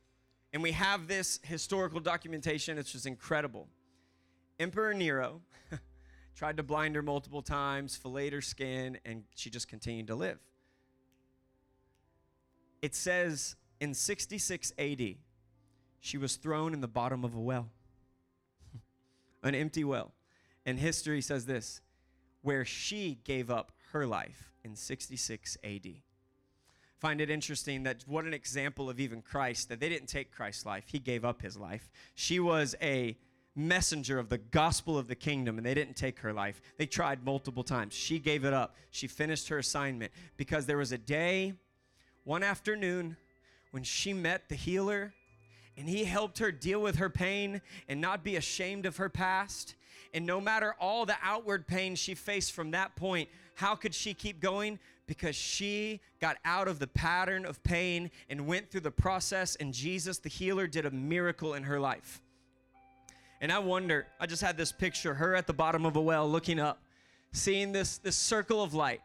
[0.51, 3.67] and we have this historical documentation, it's just incredible.
[4.59, 5.41] Emperor Nero
[6.35, 10.39] tried to blind her multiple times, fillet her skin, and she just continued to live.
[12.81, 15.15] It says in 66 AD,
[16.05, 17.69] she was thrown in the bottom of a well,
[19.43, 20.11] an empty well.
[20.65, 21.81] And history says this
[22.41, 25.87] where she gave up her life in 66 AD.
[26.99, 30.65] Find it interesting that what an example of even Christ, that they didn't take Christ's
[30.65, 31.89] life, he gave up his life.
[32.13, 33.17] She was a
[33.55, 36.61] messenger of the gospel of the kingdom and they didn't take her life.
[36.77, 37.95] They tried multiple times.
[37.95, 38.75] She gave it up.
[38.91, 41.53] She finished her assignment because there was a day,
[42.25, 43.17] one afternoon,
[43.71, 45.13] when she met the healer
[45.77, 49.75] and he helped her deal with her pain and not be ashamed of her past.
[50.13, 54.13] And no matter all the outward pain she faced from that point, how could she
[54.13, 54.79] keep going?
[55.07, 59.73] Because she got out of the pattern of pain and went through the process, and
[59.73, 62.21] Jesus, the healer, did a miracle in her life.
[63.41, 66.29] And I wonder, I just had this picture her at the bottom of a well
[66.29, 66.81] looking up,
[67.33, 69.01] seeing this, this circle of light.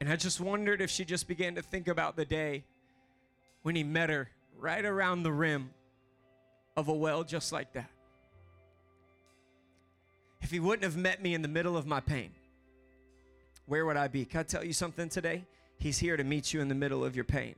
[0.00, 2.64] And I just wondered if she just began to think about the day
[3.62, 5.70] when he met her right around the rim
[6.76, 7.90] of a well just like that.
[10.40, 12.30] If he wouldn't have met me in the middle of my pain,
[13.66, 14.24] where would I be?
[14.24, 15.44] Can I tell you something today?
[15.78, 17.54] He's here to meet you in the middle of your pain.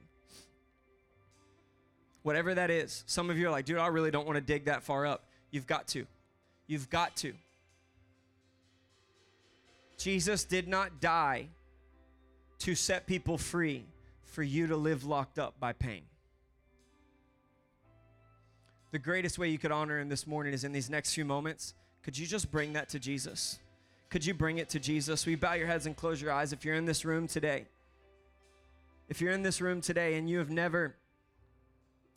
[2.23, 3.05] Whatever that is.
[3.07, 5.25] Some of you are like, dude, I really don't want to dig that far up.
[5.51, 6.07] You've got to.
[6.67, 7.35] You've got to.
[9.99, 11.49] Jesus did not die
[12.61, 13.85] to set people free
[14.35, 16.03] for you to live locked up by pain.
[18.91, 21.75] The greatest way you could honor him this morning is in these next few moments.
[22.03, 23.61] Could you just bring that to Jesus?
[24.11, 25.25] Could you bring it to Jesus?
[25.25, 27.67] We bow your heads and close your eyes if you're in this room today.
[29.09, 30.97] If you're in this room today and you have never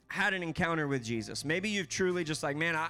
[0.08, 2.90] had an encounter with Jesus, maybe you've truly just like, man, I,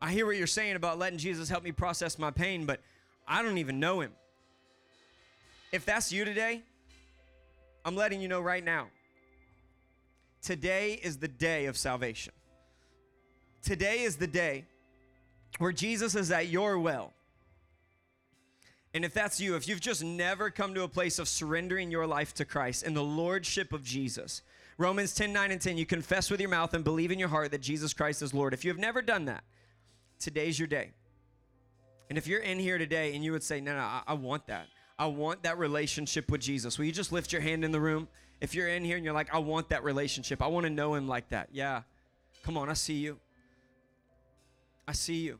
[0.00, 2.80] I hear what you're saying about letting Jesus help me process my pain, but
[3.28, 4.12] I don't even know him.
[5.72, 6.62] If that's you today,
[7.86, 8.88] I'm letting you know right now.
[10.42, 12.32] Today is the day of salvation.
[13.62, 14.64] Today is the day
[15.58, 17.12] where Jesus is at your well.
[18.92, 22.08] And if that's you, if you've just never come to a place of surrendering your
[22.08, 24.42] life to Christ and the lordship of Jesus,
[24.78, 27.52] Romans 10 9 and 10, you confess with your mouth and believe in your heart
[27.52, 28.52] that Jesus Christ is Lord.
[28.52, 29.44] If you have never done that,
[30.18, 30.90] today's your day.
[32.08, 34.48] And if you're in here today and you would say, No, no, I, I want
[34.48, 34.66] that.
[34.98, 36.78] I want that relationship with Jesus.
[36.78, 38.08] Will you just lift your hand in the room?
[38.40, 40.94] If you're in here and you're like, I want that relationship, I want to know
[40.94, 41.48] him like that.
[41.52, 41.82] Yeah.
[42.42, 43.18] Come on, I see you.
[44.88, 45.38] I see you.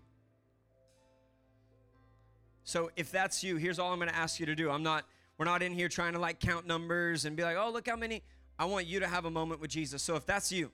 [2.64, 4.70] So if that's you, here's all I'm going to ask you to do.
[4.70, 5.04] I'm not
[5.38, 7.96] we're not in here trying to like count numbers and be like, "Oh, look how
[7.96, 8.22] many."
[8.58, 10.02] I want you to have a moment with Jesus.
[10.02, 10.70] So if that's you,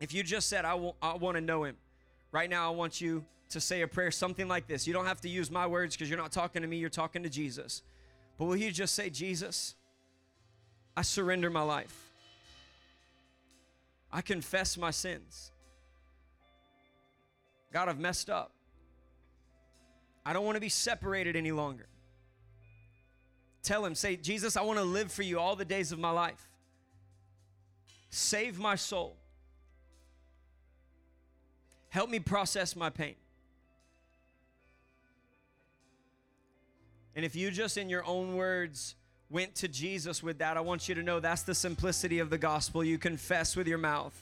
[0.00, 1.76] if you just said, "I, w- I want to know him,
[2.32, 4.86] right now I want you to say a prayer, something like this.
[4.86, 7.22] You don't have to use my words because you're not talking to me, you're talking
[7.22, 7.82] to Jesus.
[8.38, 9.74] But will you just say, Jesus,
[10.96, 12.10] I surrender my life.
[14.12, 15.52] I confess my sins.
[17.72, 18.52] God, I've messed up.
[20.24, 21.86] I don't want to be separated any longer.
[23.62, 26.10] Tell him, say, Jesus, I want to live for you all the days of my
[26.10, 26.48] life.
[28.10, 29.16] Save my soul.
[31.88, 33.14] Help me process my pain.
[37.16, 38.94] And if you just in your own words
[39.30, 42.36] went to Jesus with that, I want you to know that's the simplicity of the
[42.36, 42.84] gospel.
[42.84, 44.14] You confess with your mouth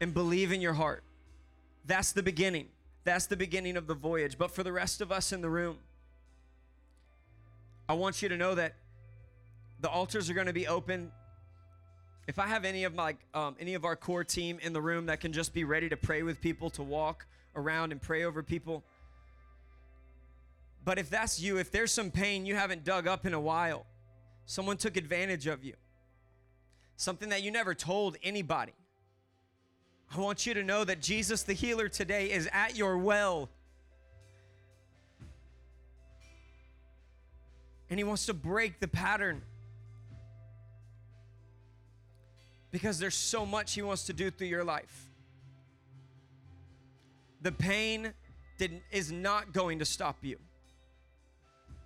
[0.00, 1.04] and believe in your heart.
[1.86, 2.66] That's the beginning.
[3.04, 4.36] That's the beginning of the voyage.
[4.36, 5.78] But for the rest of us in the room,
[7.88, 8.74] I want you to know that
[9.80, 11.12] the altars are going to be open.
[12.26, 15.06] If I have any of my um, any of our core team in the room
[15.06, 17.24] that can just be ready to pray with people, to walk
[17.54, 18.82] around and pray over people,
[20.84, 23.86] but if that's you, if there's some pain you haven't dug up in a while,
[24.46, 25.74] someone took advantage of you,
[26.96, 28.74] something that you never told anybody,
[30.14, 33.50] I want you to know that Jesus the healer today is at your well.
[37.90, 39.42] And he wants to break the pattern.
[42.70, 45.10] Because there's so much he wants to do through your life.
[47.40, 48.12] The pain
[48.58, 50.38] did, is not going to stop you.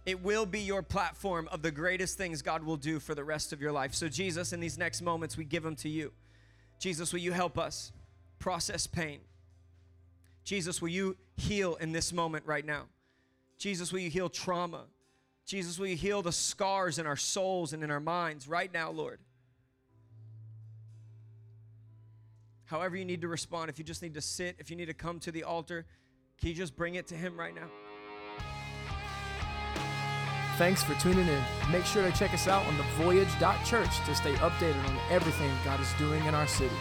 [0.04, 3.52] It will be your platform of the greatest things God will do for the rest
[3.52, 3.94] of your life.
[3.94, 6.12] So, Jesus, in these next moments, we give them to you.
[6.80, 7.92] Jesus, will you help us
[8.40, 9.20] process pain?
[10.44, 12.86] Jesus, will you heal in this moment right now?
[13.58, 14.86] Jesus, will you heal trauma?
[15.46, 18.90] Jesus, will you heal the scars in our souls and in our minds right now,
[18.90, 19.20] Lord?
[22.64, 23.68] However, you need to respond.
[23.70, 25.84] If you just need to sit, if you need to come to the altar,
[26.38, 27.68] can you just bring it to Him right now?
[30.58, 31.42] Thanks for tuning in.
[31.70, 35.92] Make sure to check us out on thevoyage.church to stay updated on everything God is
[35.94, 36.74] doing in our city.